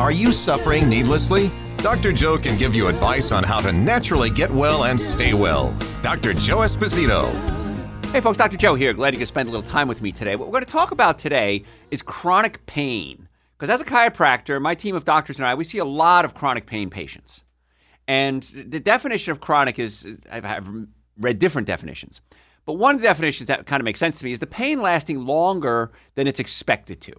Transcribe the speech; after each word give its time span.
Are 0.00 0.10
you 0.10 0.32
suffering 0.32 0.88
needlessly? 0.88 1.50
Dr. 1.76 2.10
Joe 2.10 2.38
can 2.38 2.56
give 2.56 2.74
you 2.74 2.88
advice 2.88 3.32
on 3.32 3.44
how 3.44 3.60
to 3.60 3.70
naturally 3.70 4.30
get 4.30 4.50
well 4.50 4.84
and 4.84 4.98
stay 4.98 5.34
well. 5.34 5.76
Dr. 6.00 6.32
Joe 6.32 6.60
Esposito. 6.60 7.30
Hey, 8.06 8.22
folks, 8.22 8.38
Dr. 8.38 8.56
Joe 8.56 8.74
here. 8.74 8.94
Glad 8.94 9.12
you 9.12 9.18
could 9.18 9.28
spend 9.28 9.50
a 9.50 9.52
little 9.52 9.70
time 9.70 9.88
with 9.88 10.00
me 10.00 10.10
today. 10.10 10.36
What 10.36 10.48
we're 10.48 10.52
going 10.52 10.64
to 10.64 10.72
talk 10.72 10.90
about 10.90 11.18
today 11.18 11.64
is 11.90 12.00
chronic 12.00 12.64
pain. 12.64 13.28
Because 13.58 13.68
as 13.68 13.82
a 13.82 13.84
chiropractor, 13.84 14.58
my 14.58 14.74
team 14.74 14.96
of 14.96 15.04
doctors 15.04 15.38
and 15.38 15.46
I, 15.46 15.54
we 15.54 15.64
see 15.64 15.76
a 15.76 15.84
lot 15.84 16.24
of 16.24 16.32
chronic 16.32 16.64
pain 16.64 16.88
patients. 16.88 17.44
And 18.08 18.42
the 18.54 18.80
definition 18.80 19.32
of 19.32 19.40
chronic 19.40 19.78
is, 19.78 20.06
is 20.06 20.18
I've 20.32 20.66
read 21.18 21.38
different 21.38 21.66
definitions. 21.66 22.22
But 22.64 22.78
one 22.78 22.94
of 22.94 23.02
the 23.02 23.06
definitions 23.06 23.48
that 23.48 23.66
kind 23.66 23.82
of 23.82 23.84
makes 23.84 23.98
sense 23.98 24.18
to 24.20 24.24
me 24.24 24.32
is 24.32 24.38
the 24.38 24.46
pain 24.46 24.80
lasting 24.80 25.26
longer 25.26 25.92
than 26.14 26.26
it's 26.26 26.40
expected 26.40 27.02
to. 27.02 27.12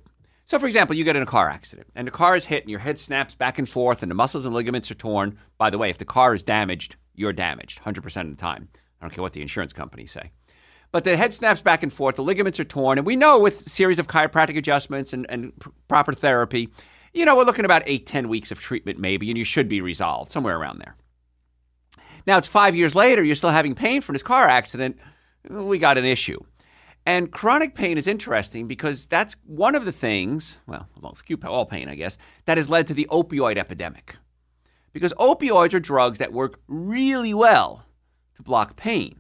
So, 0.52 0.60
for 0.60 0.66
example, 0.66 0.98
you 0.98 1.05
get 1.05 1.16
in 1.16 1.22
a 1.22 1.26
car 1.26 1.48
accident 1.48 1.88
and 1.96 2.05
the 2.05 2.12
car 2.12 2.36
is 2.36 2.44
hit 2.44 2.64
and 2.64 2.70
your 2.70 2.82
head 2.82 3.00
snaps 3.00 3.36
back 3.36 3.58
and 3.58 3.70
forth 3.70 4.02
and 4.02 4.12
the 4.12 4.16
muscles 4.16 4.44
and 4.44 4.54
ligaments 4.54 4.91
are 4.91 4.96
torn. 4.96 5.38
By 5.58 5.70
the 5.70 5.77
way, 5.77 5.90
if 5.90 5.98
the 5.98 6.04
car 6.04 6.34
is 6.34 6.44
damaged, 6.44 6.98
you're 7.16 7.32
damaged 7.32 7.82
100% 7.82 8.22
of 8.22 8.30
the 8.32 8.36
time. 8.36 8.68
I 9.00 9.05
don't 9.05 9.14
care 9.14 9.22
what 9.22 9.32
the 9.32 9.41
insurance 9.41 9.72
companies 9.72 10.12
say. 10.12 10.30
But 10.91 11.05
the 11.05 11.16
head 11.16 11.34
snaps 11.34 11.62
back 11.62 11.84
and 11.84 11.93
forth, 11.93 12.18
the 12.18 12.24
ligaments 12.24 12.60
are 12.60 12.66
torn, 12.66 12.98
and 12.98 13.08
we 13.08 13.16
know 13.16 13.40
with 13.40 13.66
a 13.66 13.70
series 13.70 13.98
of 13.98 14.08
chiropractic 14.08 14.58
adjustments 14.58 15.13
and, 15.13 15.26
and 15.30 15.58
pr- 15.58 15.70
proper 15.88 16.12
therapy, 16.12 16.68
you 17.13 17.24
know, 17.24 17.38
we're 17.38 17.46
looking 17.46 17.63
about 17.63 17.84
eight, 17.86 18.05
10 18.05 18.27
weeks 18.27 18.52
of 18.52 18.60
treatment 18.60 18.99
maybe, 18.99 19.32
and 19.32 19.38
you 19.38 19.46
should 19.46 19.70
be 19.70 19.80
resolved 19.80 20.34
somewhere 20.34 20.58
around 20.58 20.80
there. 20.80 20.98
Now 22.27 22.38
it's 22.38 22.46
five 22.46 22.76
years 22.76 22.93
later, 22.93 23.24
you're 23.24 23.38
still 23.38 23.52
having 23.52 23.74
pain 23.74 24.02
from 24.02 24.15
this 24.15 24.24
car 24.24 24.49
accident. 24.49 24.98
We 25.49 25.77
got 25.77 25.98
an 25.98 26.04
issue. 26.04 26.43
And 27.05 27.32
chronic 27.32 27.74
pain 27.74 27.98
is 27.98 28.07
interesting 28.07 28.68
because 28.68 29.05
that's 29.05 29.35
one 29.46 29.74
of 29.74 29.85
the 29.85 29.91
things, 29.91 30.60
well, 30.68 30.88
amongst 30.96 31.24
all 31.43 31.66
pain, 31.66 31.90
I 31.90 31.96
guess, 31.96 32.18
that 32.46 32.58
has 32.58 32.70
led 32.70 32.88
to 32.88 32.93
the 32.93 33.08
opioid 33.12 33.58
epidemic. 33.58 34.16
Because 34.93 35.13
opioids 35.13 35.74
are 35.74 35.80
drugs 35.80 36.20
that 36.20 36.34
work 36.34 36.60
really 36.68 37.34
well 37.34 37.85
to 38.35 38.43
block 38.43 38.76
pain. 38.76 39.20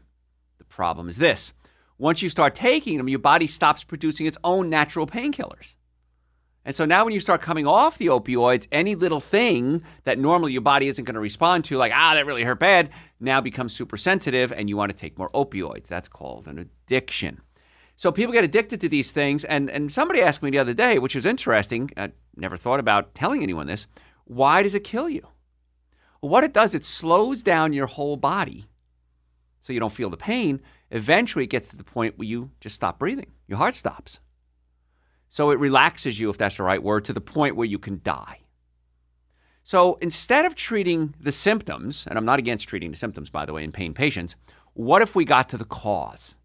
The 0.59 0.65
problem 0.65 1.09
is 1.09 1.17
this 1.17 1.53
once 1.97 2.21
you 2.21 2.29
start 2.29 2.55
taking 2.55 2.97
them, 2.97 3.07
your 3.07 3.19
body 3.19 3.47
stops 3.47 3.83
producing 3.83 4.25
its 4.25 4.37
own 4.43 4.69
natural 4.69 5.07
painkillers. 5.07 5.75
And 6.63 6.75
so 6.75 6.85
now 6.85 7.03
when 7.03 7.13
you 7.13 7.19
start 7.19 7.41
coming 7.41 7.65
off 7.65 7.97
the 7.97 8.07
opioids, 8.07 8.67
any 8.71 8.93
little 8.93 9.19
thing 9.19 9.83
that 10.03 10.19
normally 10.19 10.51
your 10.51 10.61
body 10.61 10.87
isn't 10.87 11.05
going 11.05 11.15
to 11.15 11.21
respond 11.21 11.65
to, 11.65 11.77
like, 11.77 11.91
ah, 11.93 12.13
that 12.13 12.27
really 12.27 12.43
hurt 12.43 12.59
bad, 12.59 12.91
now 13.19 13.41
becomes 13.41 13.73
super 13.73 13.97
sensitive 13.97 14.51
and 14.51 14.69
you 14.69 14.77
want 14.77 14.91
to 14.91 14.97
take 14.97 15.17
more 15.17 15.31
opioids. 15.31 15.87
That's 15.87 16.07
called 16.07 16.47
an 16.47 16.59
addiction. 16.59 17.41
So 18.01 18.11
people 18.11 18.33
get 18.33 18.43
addicted 18.43 18.81
to 18.81 18.89
these 18.89 19.11
things. 19.11 19.43
And, 19.45 19.69
and 19.69 19.91
somebody 19.91 20.23
asked 20.23 20.41
me 20.41 20.49
the 20.49 20.57
other 20.57 20.73
day, 20.73 20.97
which 20.97 21.13
was 21.13 21.23
interesting. 21.23 21.91
I 21.95 22.09
never 22.35 22.57
thought 22.57 22.79
about 22.79 23.13
telling 23.13 23.43
anyone 23.43 23.67
this. 23.67 23.85
Why 24.23 24.63
does 24.63 24.73
it 24.73 24.83
kill 24.83 25.07
you? 25.07 25.27
Well, 26.19 26.31
what 26.31 26.43
it 26.43 26.51
does, 26.51 26.73
it 26.73 26.83
slows 26.83 27.43
down 27.43 27.73
your 27.73 27.85
whole 27.85 28.17
body 28.17 28.65
so 29.59 29.71
you 29.71 29.79
don't 29.79 29.93
feel 29.93 30.09
the 30.09 30.17
pain. 30.17 30.61
Eventually, 30.89 31.43
it 31.43 31.51
gets 31.51 31.67
to 31.67 31.75
the 31.75 31.83
point 31.83 32.17
where 32.17 32.27
you 32.27 32.49
just 32.59 32.75
stop 32.75 32.97
breathing. 32.97 33.33
Your 33.47 33.59
heart 33.59 33.75
stops. 33.75 34.19
So 35.27 35.51
it 35.51 35.59
relaxes 35.59 36.19
you, 36.19 36.31
if 36.31 36.39
that's 36.39 36.57
the 36.57 36.63
right 36.63 36.81
word, 36.81 37.05
to 37.05 37.13
the 37.13 37.21
point 37.21 37.55
where 37.55 37.67
you 37.67 37.77
can 37.77 38.01
die. 38.03 38.39
So 39.63 39.99
instead 40.01 40.45
of 40.45 40.55
treating 40.55 41.13
the 41.19 41.31
symptoms, 41.31 42.07
and 42.07 42.17
I'm 42.17 42.25
not 42.25 42.39
against 42.39 42.67
treating 42.67 42.89
the 42.89 42.97
symptoms, 42.97 43.29
by 43.29 43.45
the 43.45 43.53
way, 43.53 43.63
in 43.63 43.71
pain 43.71 43.93
patients, 43.93 44.35
what 44.73 45.03
if 45.03 45.13
we 45.13 45.23
got 45.23 45.49
to 45.49 45.57
the 45.57 45.65
cause? 45.65 46.35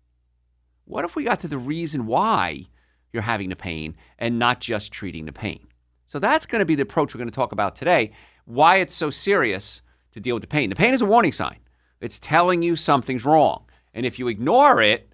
What 0.86 1.04
if 1.04 1.16
we 1.16 1.24
got 1.24 1.40
to 1.40 1.48
the 1.48 1.58
reason 1.58 2.06
why 2.06 2.64
you're 3.12 3.22
having 3.22 3.48
the 3.48 3.56
pain 3.56 3.96
and 4.18 4.38
not 4.38 4.60
just 4.60 4.92
treating 4.92 5.26
the 5.26 5.32
pain? 5.32 5.66
So 6.06 6.20
that's 6.20 6.46
going 6.46 6.60
to 6.60 6.64
be 6.64 6.76
the 6.76 6.82
approach 6.82 7.12
we're 7.12 7.18
going 7.18 7.28
to 7.28 7.34
talk 7.34 7.50
about 7.52 7.74
today. 7.74 8.12
Why 8.44 8.76
it's 8.76 8.94
so 8.94 9.10
serious 9.10 9.82
to 10.12 10.20
deal 10.20 10.36
with 10.36 10.42
the 10.42 10.48
pain. 10.48 10.70
The 10.70 10.76
pain 10.76 10.94
is 10.94 11.02
a 11.02 11.06
warning 11.06 11.32
sign. 11.32 11.58
It's 12.00 12.20
telling 12.20 12.62
you 12.62 12.76
something's 12.76 13.24
wrong. 13.24 13.64
And 13.94 14.06
if 14.06 14.18
you 14.20 14.28
ignore 14.28 14.80
it, 14.80 15.10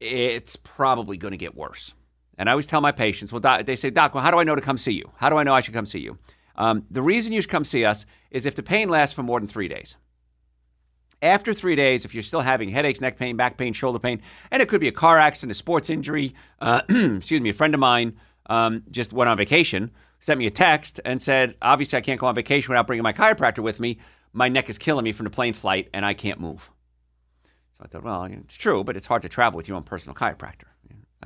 it's 0.00 0.56
probably 0.56 1.18
going 1.18 1.32
to 1.32 1.38
get 1.38 1.54
worse. 1.54 1.92
And 2.38 2.48
I 2.48 2.52
always 2.52 2.66
tell 2.66 2.80
my 2.80 2.92
patients, 2.92 3.30
well, 3.30 3.40
doc, 3.40 3.66
they 3.66 3.76
say, 3.76 3.90
Doc, 3.90 4.14
well, 4.14 4.24
how 4.24 4.30
do 4.30 4.38
I 4.38 4.44
know 4.44 4.54
to 4.54 4.62
come 4.62 4.78
see 4.78 4.92
you? 4.92 5.10
How 5.16 5.28
do 5.28 5.36
I 5.36 5.42
know 5.42 5.54
I 5.54 5.60
should 5.60 5.74
come 5.74 5.84
see 5.84 5.98
you? 5.98 6.16
Um, 6.56 6.86
the 6.90 7.02
reason 7.02 7.34
you 7.34 7.42
should 7.42 7.50
come 7.50 7.64
see 7.64 7.84
us 7.84 8.06
is 8.30 8.46
if 8.46 8.54
the 8.54 8.62
pain 8.62 8.88
lasts 8.88 9.14
for 9.14 9.22
more 9.22 9.38
than 9.38 9.48
three 9.48 9.68
days. 9.68 9.96
After 11.22 11.52
three 11.52 11.76
days, 11.76 12.04
if 12.04 12.14
you're 12.14 12.22
still 12.22 12.40
having 12.40 12.70
headaches, 12.70 13.00
neck 13.00 13.18
pain, 13.18 13.36
back 13.36 13.58
pain, 13.58 13.72
shoulder 13.72 13.98
pain, 13.98 14.22
and 14.50 14.62
it 14.62 14.68
could 14.68 14.80
be 14.80 14.88
a 14.88 14.92
car 14.92 15.18
accident, 15.18 15.52
a 15.52 15.54
sports 15.54 15.90
injury, 15.90 16.34
uh, 16.60 16.80
excuse 16.88 17.40
me, 17.40 17.50
a 17.50 17.54
friend 17.54 17.74
of 17.74 17.80
mine 17.80 18.16
um, 18.46 18.82
just 18.90 19.12
went 19.12 19.28
on 19.28 19.36
vacation, 19.36 19.90
sent 20.20 20.38
me 20.38 20.46
a 20.46 20.50
text 20.50 20.98
and 21.04 21.20
said, 21.20 21.56
obviously, 21.60 21.98
I 21.98 22.00
can't 22.00 22.18
go 22.18 22.26
on 22.26 22.34
vacation 22.34 22.72
without 22.72 22.86
bringing 22.86 23.02
my 23.02 23.12
chiropractor 23.12 23.60
with 23.60 23.80
me. 23.80 23.98
My 24.32 24.48
neck 24.48 24.70
is 24.70 24.78
killing 24.78 25.04
me 25.04 25.12
from 25.12 25.24
the 25.24 25.30
plane 25.30 25.54
flight 25.54 25.88
and 25.92 26.06
I 26.06 26.14
can't 26.14 26.40
move. 26.40 26.70
So 27.76 27.84
I 27.84 27.88
thought, 27.88 28.04
well, 28.04 28.24
it's 28.24 28.54
true, 28.54 28.82
but 28.82 28.96
it's 28.96 29.06
hard 29.06 29.22
to 29.22 29.28
travel 29.28 29.56
with 29.56 29.68
your 29.68 29.76
own 29.76 29.82
personal 29.82 30.14
chiropractor. 30.14 30.64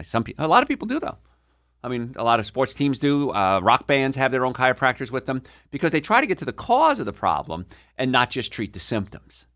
Some 0.02 0.24
a 0.38 0.48
lot 0.48 0.62
of 0.62 0.68
people 0.68 0.88
do 0.88 0.98
though. 0.98 1.18
I 1.84 1.88
mean, 1.88 2.14
a 2.16 2.24
lot 2.24 2.40
of 2.40 2.46
sports 2.46 2.74
teams 2.74 2.98
do. 2.98 3.30
Uh, 3.30 3.60
rock 3.62 3.86
bands 3.86 4.16
have 4.16 4.32
their 4.32 4.44
own 4.44 4.54
chiropractors 4.54 5.10
with 5.10 5.26
them 5.26 5.42
because 5.70 5.92
they 5.92 6.00
try 6.00 6.20
to 6.20 6.26
get 6.26 6.38
to 6.38 6.44
the 6.44 6.52
cause 6.52 6.98
of 6.98 7.06
the 7.06 7.12
problem 7.12 7.66
and 7.96 8.10
not 8.10 8.30
just 8.30 8.52
treat 8.52 8.72
the 8.72 8.80
symptoms. 8.80 9.46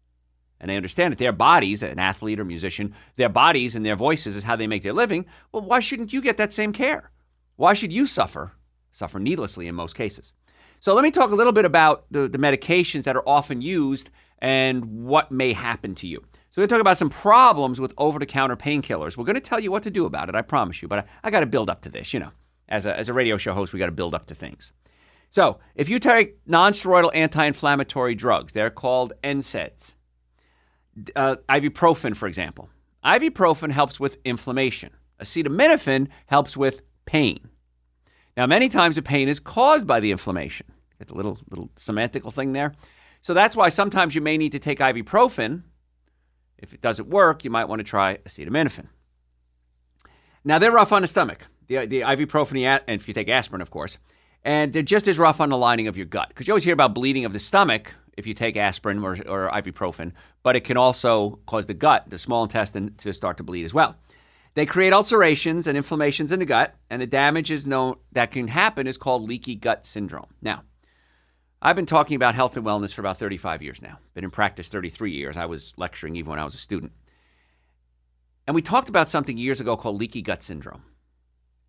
And 0.60 0.70
they 0.70 0.76
understand 0.76 1.12
that 1.12 1.18
their 1.18 1.32
bodies, 1.32 1.82
an 1.82 1.98
athlete 1.98 2.40
or 2.40 2.44
musician, 2.44 2.94
their 3.16 3.28
bodies 3.28 3.76
and 3.76 3.86
their 3.86 3.96
voices 3.96 4.36
is 4.36 4.42
how 4.42 4.56
they 4.56 4.66
make 4.66 4.82
their 4.82 4.92
living. 4.92 5.26
Well, 5.52 5.62
why 5.62 5.80
shouldn't 5.80 6.12
you 6.12 6.20
get 6.20 6.36
that 6.38 6.52
same 6.52 6.72
care? 6.72 7.10
Why 7.56 7.74
should 7.74 7.92
you 7.92 8.06
suffer? 8.06 8.52
Suffer 8.90 9.18
needlessly 9.18 9.68
in 9.68 9.74
most 9.74 9.94
cases. 9.94 10.32
So 10.80 10.94
let 10.94 11.02
me 11.02 11.10
talk 11.10 11.30
a 11.30 11.34
little 11.34 11.52
bit 11.52 11.64
about 11.64 12.04
the, 12.10 12.28
the 12.28 12.38
medications 12.38 13.04
that 13.04 13.16
are 13.16 13.28
often 13.28 13.60
used 13.60 14.10
and 14.38 14.84
what 15.04 15.30
may 15.30 15.52
happen 15.52 15.94
to 15.96 16.06
you. 16.06 16.24
So 16.50 16.62
we're 16.62 16.62
going 16.62 16.68
to 16.68 16.74
talk 16.74 16.80
about 16.80 16.98
some 16.98 17.10
problems 17.10 17.80
with 17.80 17.92
over-the-counter 17.98 18.56
painkillers. 18.56 19.16
We're 19.16 19.24
going 19.24 19.34
to 19.34 19.40
tell 19.40 19.60
you 19.60 19.70
what 19.70 19.82
to 19.84 19.90
do 19.90 20.06
about 20.06 20.28
it, 20.28 20.34
I 20.34 20.42
promise 20.42 20.80
you. 20.80 20.88
But 20.88 21.00
I, 21.00 21.04
I 21.24 21.30
got 21.30 21.40
to 21.40 21.46
build 21.46 21.68
up 21.68 21.82
to 21.82 21.88
this, 21.88 22.14
you 22.14 22.20
know. 22.20 22.30
As 22.68 22.84
a, 22.84 22.96
as 22.96 23.08
a 23.08 23.12
radio 23.12 23.36
show 23.38 23.54
host, 23.54 23.72
we 23.72 23.78
got 23.78 23.86
to 23.86 23.92
build 23.92 24.14
up 24.14 24.26
to 24.26 24.34
things. 24.34 24.72
So 25.30 25.58
if 25.74 25.88
you 25.88 25.98
take 25.98 26.38
non-steroidal 26.46 27.10
anti-inflammatory 27.14 28.14
drugs, 28.14 28.52
they're 28.52 28.70
called 28.70 29.14
NSAIDs 29.24 29.94
uh, 31.16 31.36
ibuprofen, 31.48 32.16
for 32.16 32.26
example. 32.26 32.68
Ibuprofen 33.04 33.70
helps 33.70 33.98
with 34.00 34.18
inflammation. 34.24 34.90
Acetaminophen 35.20 36.08
helps 36.26 36.56
with 36.56 36.82
pain. 37.06 37.48
Now, 38.36 38.46
many 38.46 38.68
times 38.68 38.94
the 38.94 39.02
pain 39.02 39.28
is 39.28 39.40
caused 39.40 39.86
by 39.86 40.00
the 40.00 40.10
inflammation. 40.10 40.66
Get 40.98 41.08
the 41.08 41.14
little 41.14 41.38
little 41.50 41.70
semantical 41.76 42.32
thing 42.32 42.52
there. 42.52 42.74
So 43.20 43.34
that's 43.34 43.56
why 43.56 43.68
sometimes 43.68 44.14
you 44.14 44.20
may 44.20 44.36
need 44.36 44.52
to 44.52 44.58
take 44.58 44.78
ibuprofen. 44.78 45.62
If 46.58 46.72
it 46.72 46.80
doesn't 46.80 47.08
work, 47.08 47.44
you 47.44 47.50
might 47.50 47.66
want 47.66 47.80
to 47.80 47.84
try 47.84 48.16
acetaminophen. 48.18 48.86
Now 50.44 50.58
they're 50.58 50.72
rough 50.72 50.92
on 50.92 51.02
the 51.02 51.08
stomach. 51.08 51.46
The, 51.68 51.86
the 51.86 52.00
ibuprofen, 52.00 52.64
and 52.64 53.00
if 53.00 53.06
you 53.06 53.14
take 53.14 53.28
aspirin, 53.28 53.60
of 53.60 53.70
course, 53.70 53.98
and 54.42 54.72
they're 54.72 54.82
just 54.82 55.06
as 55.08 55.18
rough 55.18 55.40
on 55.40 55.50
the 55.50 55.58
lining 55.58 55.88
of 55.88 55.96
your 55.96 56.06
gut. 56.06 56.28
Because 56.28 56.48
you 56.48 56.52
always 56.52 56.64
hear 56.64 56.72
about 56.72 56.94
bleeding 56.94 57.24
of 57.24 57.32
the 57.32 57.38
stomach 57.38 57.92
if 58.18 58.26
you 58.26 58.34
take 58.34 58.56
aspirin 58.56 59.02
or, 59.02 59.16
or 59.28 59.48
ibuprofen, 59.50 60.12
but 60.42 60.56
it 60.56 60.64
can 60.64 60.76
also 60.76 61.38
cause 61.46 61.66
the 61.66 61.74
gut, 61.74 62.10
the 62.10 62.18
small 62.18 62.42
intestine, 62.42 62.94
to 62.98 63.14
start 63.14 63.36
to 63.36 63.44
bleed 63.44 63.64
as 63.64 63.72
well. 63.72 63.96
They 64.54 64.66
create 64.66 64.92
ulcerations 64.92 65.68
and 65.68 65.76
inflammations 65.76 66.32
in 66.32 66.40
the 66.40 66.44
gut, 66.44 66.74
and 66.90 67.00
the 67.00 67.06
damage 67.06 67.52
is 67.52 67.64
known 67.64 67.94
that 68.12 68.32
can 68.32 68.48
happen 68.48 68.88
is 68.88 68.96
called 68.96 69.22
leaky 69.22 69.54
gut 69.54 69.86
syndrome. 69.86 70.26
Now, 70.42 70.64
I've 71.62 71.76
been 71.76 71.86
talking 71.86 72.16
about 72.16 72.34
health 72.34 72.56
and 72.56 72.66
wellness 72.66 72.92
for 72.92 73.02
about 73.02 73.18
35 73.18 73.62
years 73.62 73.80
now. 73.80 74.00
Been 74.14 74.24
in 74.24 74.32
practice 74.32 74.68
33 74.68 75.12
years. 75.12 75.36
I 75.36 75.46
was 75.46 75.74
lecturing 75.76 76.16
even 76.16 76.30
when 76.30 76.40
I 76.40 76.44
was 76.44 76.54
a 76.54 76.58
student. 76.58 76.92
And 78.48 78.54
we 78.54 78.62
talked 78.62 78.88
about 78.88 79.08
something 79.08 79.38
years 79.38 79.60
ago 79.60 79.76
called 79.76 80.00
leaky 80.00 80.22
gut 80.22 80.42
syndrome. 80.42 80.82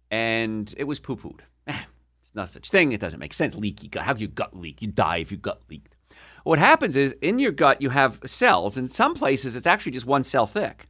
And 0.10 0.74
it 0.78 0.86
was 0.86 1.00
poo 1.00 1.16
pooed. 1.16 1.42
Eh, 1.68 1.84
it's 2.24 2.34
not 2.34 2.50
such 2.50 2.72
thing. 2.72 2.92
It 2.92 3.02
doesn't 3.02 3.20
make 3.20 3.34
sense. 3.34 3.54
Leaky 3.54 3.88
gut. 3.88 4.04
How 4.04 4.14
can 4.14 4.22
your 4.22 4.30
gut 4.30 4.56
leak? 4.56 4.82
You 4.82 4.88
die 4.88 5.18
if 5.18 5.32
your 5.32 5.40
gut 5.40 5.62
leaked. 5.70 5.96
What 6.44 6.60
happens 6.60 6.96
is 6.96 7.14
in 7.22 7.40
your 7.40 7.52
gut, 7.52 7.82
you 7.82 7.90
have 7.90 8.20
cells. 8.26 8.78
In 8.78 8.90
some 8.90 9.14
places, 9.14 9.56
it's 9.56 9.68
actually 9.68 9.92
just 9.92 10.06
one 10.06 10.24
cell 10.24 10.46
thick. 10.46 10.88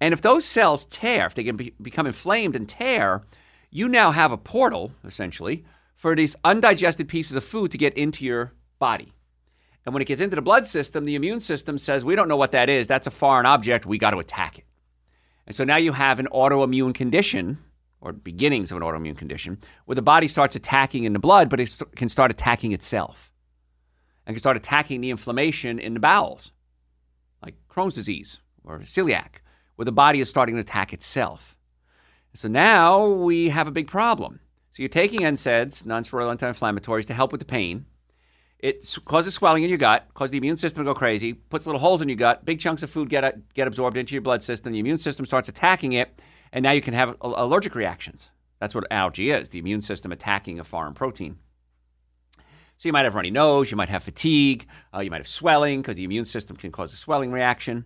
And 0.00 0.12
if 0.12 0.22
those 0.22 0.44
cells 0.44 0.84
tear, 0.86 1.26
if 1.26 1.34
they 1.34 1.44
can 1.44 1.56
be, 1.56 1.74
become 1.80 2.06
inflamed 2.06 2.56
and 2.56 2.68
tear, 2.68 3.22
you 3.70 3.88
now 3.88 4.10
have 4.10 4.32
a 4.32 4.36
portal, 4.36 4.92
essentially, 5.04 5.64
for 5.94 6.14
these 6.14 6.36
undigested 6.44 7.08
pieces 7.08 7.36
of 7.36 7.44
food 7.44 7.70
to 7.70 7.78
get 7.78 7.96
into 7.96 8.24
your 8.24 8.52
body. 8.78 9.12
And 9.84 9.94
when 9.94 10.02
it 10.02 10.06
gets 10.06 10.20
into 10.20 10.36
the 10.36 10.42
blood 10.42 10.66
system, 10.66 11.04
the 11.04 11.14
immune 11.14 11.40
system 11.40 11.78
says, 11.78 12.04
we 12.04 12.14
don't 12.14 12.28
know 12.28 12.36
what 12.36 12.52
that 12.52 12.68
is. 12.68 12.86
That's 12.86 13.06
a 13.06 13.10
foreign 13.10 13.46
object. 13.46 13.86
We 13.86 13.98
got 13.98 14.10
to 14.10 14.18
attack 14.18 14.58
it. 14.58 14.64
And 15.46 15.56
so 15.56 15.64
now 15.64 15.76
you 15.76 15.92
have 15.92 16.18
an 16.20 16.28
autoimmune 16.32 16.94
condition 16.94 17.58
or 18.00 18.12
beginnings 18.12 18.70
of 18.70 18.76
an 18.76 18.82
autoimmune 18.82 19.16
condition 19.16 19.58
where 19.86 19.94
the 19.96 20.02
body 20.02 20.28
starts 20.28 20.54
attacking 20.54 21.04
in 21.04 21.12
the 21.12 21.18
blood, 21.18 21.48
but 21.48 21.60
it 21.60 21.76
can 21.96 22.08
start 22.08 22.30
attacking 22.30 22.72
itself 22.72 23.31
and 24.26 24.34
can 24.34 24.40
start 24.40 24.56
attacking 24.56 25.00
the 25.00 25.10
inflammation 25.10 25.78
in 25.78 25.94
the 25.94 26.00
bowels, 26.00 26.52
like 27.42 27.54
Crohn's 27.68 27.94
disease 27.94 28.40
or 28.64 28.78
celiac, 28.80 29.40
where 29.76 29.84
the 29.84 29.92
body 29.92 30.20
is 30.20 30.30
starting 30.30 30.54
to 30.54 30.60
attack 30.60 30.92
itself. 30.92 31.56
So 32.34 32.48
now 32.48 33.06
we 33.06 33.50
have 33.50 33.66
a 33.66 33.72
big 33.72 33.88
problem. 33.88 34.40
So 34.70 34.82
you're 34.82 34.88
taking 34.88 35.20
NSAIDs, 35.20 35.84
non-steroidal 35.84 36.30
anti-inflammatories, 36.30 37.06
to 37.06 37.14
help 37.14 37.30
with 37.30 37.40
the 37.40 37.44
pain. 37.44 37.84
It 38.58 38.96
causes 39.04 39.34
swelling 39.34 39.64
in 39.64 39.68
your 39.68 39.78
gut, 39.78 40.08
causes 40.14 40.30
the 40.30 40.38
immune 40.38 40.56
system 40.56 40.84
to 40.84 40.90
go 40.90 40.94
crazy, 40.94 41.34
puts 41.34 41.66
little 41.66 41.80
holes 41.80 42.00
in 42.00 42.08
your 42.08 42.16
gut, 42.16 42.44
big 42.44 42.60
chunks 42.60 42.82
of 42.82 42.90
food 42.90 43.10
get, 43.10 43.24
uh, 43.24 43.32
get 43.54 43.66
absorbed 43.66 43.96
into 43.96 44.14
your 44.14 44.22
blood 44.22 44.42
system, 44.42 44.72
the 44.72 44.78
immune 44.78 44.98
system 44.98 45.26
starts 45.26 45.48
attacking 45.48 45.92
it, 45.92 46.22
and 46.52 46.62
now 46.62 46.70
you 46.70 46.80
can 46.80 46.94
have 46.94 47.16
allergic 47.20 47.74
reactions. 47.74 48.30
That's 48.60 48.74
what 48.74 48.86
allergy 48.90 49.30
is, 49.30 49.48
the 49.48 49.58
immune 49.58 49.82
system 49.82 50.12
attacking 50.12 50.60
a 50.60 50.64
foreign 50.64 50.94
protein. 50.94 51.38
So 52.82 52.88
you 52.88 52.92
might 52.92 53.04
have 53.04 53.14
runny 53.14 53.30
nose, 53.30 53.70
you 53.70 53.76
might 53.76 53.90
have 53.90 54.02
fatigue, 54.02 54.66
uh, 54.92 54.98
you 55.02 55.10
might 55.12 55.18
have 55.18 55.28
swelling 55.28 55.82
because 55.82 55.94
the 55.94 56.02
immune 56.02 56.24
system 56.24 56.56
can 56.56 56.72
cause 56.72 56.92
a 56.92 56.96
swelling 56.96 57.30
reaction. 57.30 57.84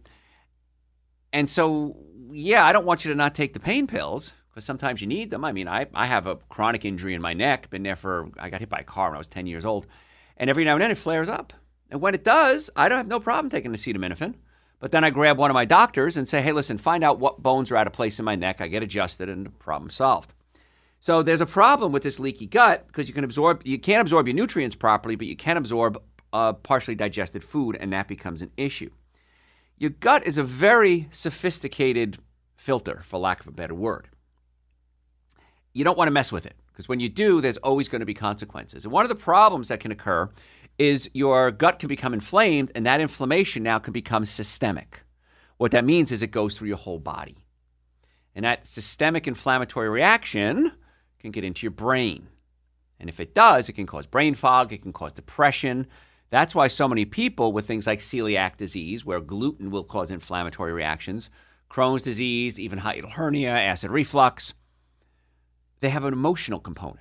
And 1.34 1.50
so, 1.50 1.98
yeah, 2.30 2.64
I 2.64 2.72
don't 2.72 2.86
want 2.86 3.04
you 3.04 3.10
to 3.10 3.14
not 3.14 3.34
take 3.34 3.52
the 3.52 3.60
pain 3.60 3.86
pills 3.86 4.32
because 4.48 4.64
sometimes 4.64 5.02
you 5.02 5.06
need 5.06 5.28
them. 5.28 5.44
I 5.44 5.52
mean, 5.52 5.68
I, 5.68 5.84
I 5.92 6.06
have 6.06 6.26
a 6.26 6.36
chronic 6.48 6.86
injury 6.86 7.12
in 7.12 7.20
my 7.20 7.34
neck, 7.34 7.68
been 7.68 7.82
there 7.82 7.94
for, 7.94 8.30
I 8.38 8.48
got 8.48 8.60
hit 8.60 8.70
by 8.70 8.78
a 8.78 8.84
car 8.84 9.10
when 9.10 9.16
I 9.16 9.18
was 9.18 9.28
10 9.28 9.46
years 9.46 9.66
old. 9.66 9.86
And 10.38 10.48
every 10.48 10.64
now 10.64 10.76
and 10.76 10.82
then 10.82 10.90
it 10.90 10.96
flares 10.96 11.28
up. 11.28 11.52
And 11.90 12.00
when 12.00 12.14
it 12.14 12.24
does, 12.24 12.70
I 12.74 12.88
don't 12.88 12.96
have 12.96 13.06
no 13.06 13.20
problem 13.20 13.50
taking 13.50 13.72
acetaminophen. 13.72 14.36
But 14.80 14.92
then 14.92 15.04
I 15.04 15.10
grab 15.10 15.36
one 15.36 15.50
of 15.50 15.54
my 15.54 15.66
doctors 15.66 16.16
and 16.16 16.26
say, 16.26 16.40
hey, 16.40 16.52
listen, 16.52 16.78
find 16.78 17.04
out 17.04 17.18
what 17.18 17.42
bones 17.42 17.70
are 17.70 17.76
out 17.76 17.86
of 17.86 17.92
place 17.92 18.18
in 18.18 18.24
my 18.24 18.34
neck. 18.34 18.62
I 18.62 18.68
get 18.68 18.82
adjusted 18.82 19.28
and 19.28 19.44
the 19.44 19.50
problem 19.50 19.90
solved. 19.90 20.32
So 21.06 21.22
there's 21.22 21.40
a 21.40 21.46
problem 21.46 21.92
with 21.92 22.02
this 22.02 22.18
leaky 22.18 22.46
gut 22.46 22.84
because 22.88 23.06
you 23.06 23.14
can 23.14 23.22
absorb, 23.22 23.62
you 23.64 23.78
can't 23.78 24.00
absorb 24.00 24.26
your 24.26 24.34
nutrients 24.34 24.74
properly, 24.74 25.14
but 25.14 25.28
you 25.28 25.36
can 25.36 25.56
absorb 25.56 26.02
uh, 26.32 26.54
partially 26.54 26.96
digested 26.96 27.44
food, 27.44 27.76
and 27.78 27.92
that 27.92 28.08
becomes 28.08 28.42
an 28.42 28.50
issue. 28.56 28.90
Your 29.78 29.90
gut 29.90 30.26
is 30.26 30.36
a 30.36 30.42
very 30.42 31.06
sophisticated 31.12 32.18
filter, 32.56 33.04
for 33.04 33.20
lack 33.20 33.38
of 33.38 33.46
a 33.46 33.52
better 33.52 33.72
word. 33.72 34.08
You 35.74 35.84
don't 35.84 35.96
want 35.96 36.08
to 36.08 36.12
mess 36.12 36.32
with 36.32 36.44
it. 36.44 36.56
Because 36.72 36.88
when 36.88 36.98
you 36.98 37.08
do, 37.08 37.40
there's 37.40 37.58
always 37.58 37.88
going 37.88 38.00
to 38.00 38.04
be 38.04 38.12
consequences. 38.12 38.82
And 38.82 38.92
one 38.92 39.04
of 39.04 39.08
the 39.08 39.14
problems 39.14 39.68
that 39.68 39.78
can 39.78 39.92
occur 39.92 40.28
is 40.76 41.08
your 41.14 41.52
gut 41.52 41.78
can 41.78 41.88
become 41.88 42.14
inflamed, 42.14 42.72
and 42.74 42.84
that 42.84 43.00
inflammation 43.00 43.62
now 43.62 43.78
can 43.78 43.92
become 43.92 44.24
systemic. 44.24 45.02
What 45.58 45.70
that 45.70 45.84
means 45.84 46.10
is 46.10 46.24
it 46.24 46.32
goes 46.32 46.58
through 46.58 46.66
your 46.66 46.78
whole 46.78 46.98
body. 46.98 47.44
And 48.34 48.44
that 48.44 48.66
systemic 48.66 49.28
inflammatory 49.28 49.88
reaction 49.88 50.72
can 51.18 51.30
get 51.30 51.44
into 51.44 51.64
your 51.64 51.72
brain. 51.72 52.28
And 52.98 53.08
if 53.08 53.20
it 53.20 53.34
does, 53.34 53.68
it 53.68 53.74
can 53.74 53.86
cause 53.86 54.06
brain 54.06 54.34
fog, 54.34 54.72
it 54.72 54.82
can 54.82 54.92
cause 54.92 55.12
depression. 55.12 55.86
That's 56.30 56.54
why 56.54 56.66
so 56.66 56.88
many 56.88 57.04
people 57.04 57.52
with 57.52 57.66
things 57.66 57.86
like 57.86 58.00
celiac 58.00 58.56
disease, 58.56 59.04
where 59.04 59.20
gluten 59.20 59.70
will 59.70 59.84
cause 59.84 60.10
inflammatory 60.10 60.72
reactions, 60.72 61.30
Crohn's 61.70 62.02
disease, 62.02 62.58
even 62.58 62.80
hiatal 62.80 63.12
hernia, 63.12 63.50
acid 63.50 63.90
reflux, 63.90 64.54
they 65.80 65.90
have 65.90 66.04
an 66.04 66.12
emotional 66.12 66.60
component. 66.60 67.00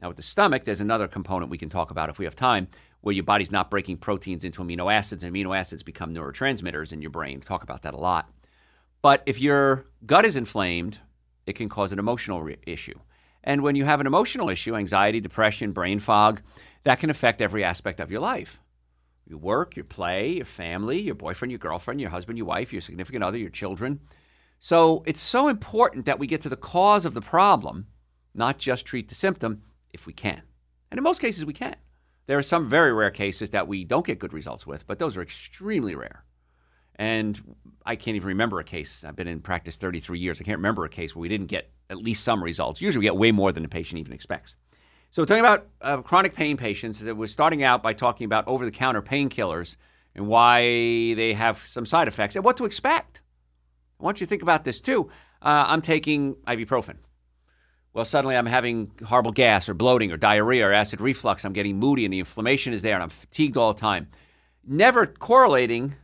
Now, 0.00 0.08
with 0.08 0.16
the 0.16 0.22
stomach, 0.22 0.64
there's 0.64 0.80
another 0.80 1.08
component 1.08 1.50
we 1.50 1.58
can 1.58 1.68
talk 1.68 1.90
about 1.90 2.08
if 2.08 2.18
we 2.18 2.24
have 2.24 2.36
time, 2.36 2.68
where 3.00 3.14
your 3.14 3.24
body's 3.24 3.52
not 3.52 3.70
breaking 3.70 3.98
proteins 3.98 4.44
into 4.44 4.62
amino 4.62 4.92
acids, 4.92 5.24
and 5.24 5.34
amino 5.34 5.56
acids 5.56 5.82
become 5.82 6.14
neurotransmitters 6.14 6.92
in 6.92 7.00
your 7.00 7.10
brain. 7.10 7.38
We 7.38 7.44
talk 7.44 7.62
about 7.62 7.82
that 7.82 7.94
a 7.94 7.98
lot. 7.98 8.30
But 9.02 9.22
if 9.26 9.40
your 9.40 9.86
gut 10.06 10.24
is 10.24 10.36
inflamed, 10.36 10.98
it 11.46 11.54
can 11.54 11.68
cause 11.68 11.92
an 11.92 11.98
emotional 11.98 12.42
re- 12.42 12.56
issue. 12.66 12.98
And 13.42 13.62
when 13.62 13.76
you 13.76 13.84
have 13.84 14.00
an 14.00 14.06
emotional 14.06 14.48
issue, 14.48 14.74
anxiety, 14.74 15.20
depression, 15.20 15.72
brain 15.72 16.00
fog, 16.00 16.40
that 16.84 16.98
can 16.98 17.10
affect 17.10 17.42
every 17.42 17.62
aspect 17.62 18.00
of 18.00 18.10
your 18.10 18.20
life. 18.20 18.60
Your 19.26 19.38
work, 19.38 19.76
your 19.76 19.84
play, 19.84 20.32
your 20.32 20.44
family, 20.44 21.00
your 21.00 21.14
boyfriend, 21.14 21.50
your 21.52 21.58
girlfriend, 21.58 22.00
your 22.00 22.10
husband, 22.10 22.38
your 22.38 22.46
wife, 22.46 22.72
your 22.72 22.82
significant 22.82 23.24
other, 23.24 23.38
your 23.38 23.50
children. 23.50 24.00
So 24.60 25.02
it's 25.06 25.20
so 25.20 25.48
important 25.48 26.06
that 26.06 26.18
we 26.18 26.26
get 26.26 26.40
to 26.42 26.48
the 26.48 26.56
cause 26.56 27.04
of 27.04 27.14
the 27.14 27.20
problem, 27.20 27.86
not 28.34 28.58
just 28.58 28.86
treat 28.86 29.08
the 29.08 29.14
symptom 29.14 29.62
if 29.92 30.06
we 30.06 30.12
can. 30.12 30.42
And 30.90 30.98
in 30.98 31.04
most 31.04 31.20
cases, 31.20 31.44
we 31.44 31.52
can. 31.52 31.76
There 32.26 32.38
are 32.38 32.42
some 32.42 32.68
very 32.68 32.92
rare 32.92 33.10
cases 33.10 33.50
that 33.50 33.68
we 33.68 33.84
don't 33.84 34.06
get 34.06 34.18
good 34.18 34.32
results 34.32 34.66
with, 34.66 34.86
but 34.86 34.98
those 34.98 35.16
are 35.16 35.22
extremely 35.22 35.94
rare. 35.94 36.24
And 36.96 37.56
I 37.84 37.96
can't 37.96 38.16
even 38.16 38.28
remember 38.28 38.60
a 38.60 38.64
case. 38.64 39.04
I've 39.04 39.16
been 39.16 39.28
in 39.28 39.40
practice 39.40 39.76
33 39.76 40.18
years. 40.18 40.40
I 40.40 40.44
can't 40.44 40.58
remember 40.58 40.84
a 40.84 40.88
case 40.88 41.14
where 41.14 41.22
we 41.22 41.28
didn't 41.28 41.46
get 41.46 41.70
at 41.90 41.98
least 41.98 42.24
some 42.24 42.42
results. 42.42 42.80
Usually 42.80 43.00
we 43.00 43.06
get 43.06 43.16
way 43.16 43.32
more 43.32 43.52
than 43.52 43.62
the 43.62 43.68
patient 43.68 43.98
even 43.98 44.12
expects. 44.12 44.56
So, 45.10 45.24
talking 45.24 45.44
about 45.44 45.68
uh, 45.80 46.02
chronic 46.02 46.34
pain 46.34 46.56
patients, 46.56 47.02
we're 47.02 47.26
starting 47.26 47.62
out 47.62 47.82
by 47.82 47.92
talking 47.92 48.24
about 48.24 48.48
over 48.48 48.64
the 48.64 48.72
counter 48.72 49.00
painkillers 49.00 49.76
and 50.14 50.26
why 50.26 50.62
they 51.14 51.34
have 51.34 51.64
some 51.66 51.86
side 51.86 52.08
effects 52.08 52.36
and 52.36 52.44
what 52.44 52.56
to 52.56 52.64
expect. 52.64 53.22
I 54.00 54.04
want 54.04 54.20
you 54.20 54.26
to 54.26 54.28
think 54.28 54.42
about 54.42 54.64
this 54.64 54.80
too. 54.80 55.10
Uh, 55.40 55.64
I'm 55.68 55.82
taking 55.82 56.34
ibuprofen. 56.46 56.96
Well, 57.92 58.04
suddenly 58.04 58.36
I'm 58.36 58.46
having 58.46 58.90
horrible 59.04 59.30
gas 59.30 59.68
or 59.68 59.74
bloating 59.74 60.10
or 60.10 60.16
diarrhea 60.16 60.66
or 60.66 60.72
acid 60.72 61.00
reflux. 61.00 61.44
I'm 61.44 61.52
getting 61.52 61.78
moody 61.78 62.04
and 62.04 62.12
the 62.12 62.18
inflammation 62.18 62.72
is 62.72 62.82
there 62.82 62.94
and 62.94 63.02
I'm 63.02 63.08
fatigued 63.08 63.56
all 63.56 63.72
the 63.72 63.80
time. 63.80 64.08
Never 64.66 65.06
correlating 65.06 65.94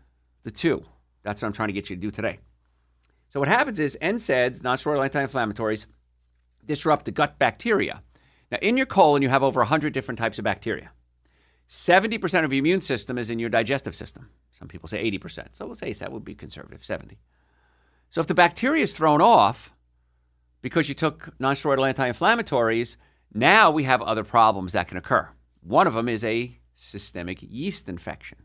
the 0.42 0.50
two. 0.50 0.84
That's 1.22 1.42
what 1.42 1.46
I'm 1.46 1.52
trying 1.52 1.68
to 1.68 1.74
get 1.74 1.90
you 1.90 1.96
to 1.96 2.02
do 2.02 2.10
today. 2.10 2.38
So, 3.28 3.40
what 3.40 3.48
happens 3.48 3.78
is 3.78 3.96
NSAIDs, 4.00 4.62
non 4.62 4.76
steroidal 4.76 5.04
anti 5.04 5.24
inflammatories, 5.24 5.86
disrupt 6.66 7.04
the 7.04 7.12
gut 7.12 7.38
bacteria. 7.38 8.02
Now, 8.50 8.58
in 8.62 8.76
your 8.76 8.86
colon, 8.86 9.22
you 9.22 9.28
have 9.28 9.42
over 9.42 9.60
100 9.60 9.92
different 9.92 10.18
types 10.18 10.38
of 10.38 10.44
bacteria. 10.44 10.90
70% 11.68 12.44
of 12.44 12.52
your 12.52 12.58
immune 12.58 12.80
system 12.80 13.16
is 13.16 13.30
in 13.30 13.38
your 13.38 13.48
digestive 13.48 13.94
system. 13.94 14.28
Some 14.50 14.66
people 14.66 14.88
say 14.88 15.08
80%. 15.08 15.48
So 15.52 15.66
we'll 15.66 15.76
say 15.76 15.92
that 15.92 16.12
would 16.12 16.24
be 16.24 16.34
conservative, 16.34 16.84
70. 16.84 17.16
So 18.10 18.20
if 18.20 18.26
the 18.26 18.34
bacteria 18.34 18.82
is 18.82 18.92
thrown 18.92 19.22
off 19.22 19.72
because 20.62 20.88
you 20.88 20.96
took 20.96 21.32
nonsteroidal 21.38 21.86
anti-inflammatories, 21.86 22.96
now 23.32 23.70
we 23.70 23.84
have 23.84 24.02
other 24.02 24.24
problems 24.24 24.72
that 24.72 24.88
can 24.88 24.96
occur. 24.96 25.28
One 25.62 25.86
of 25.86 25.94
them 25.94 26.08
is 26.08 26.24
a 26.24 26.58
systemic 26.74 27.38
yeast 27.40 27.88
infection. 27.88 28.38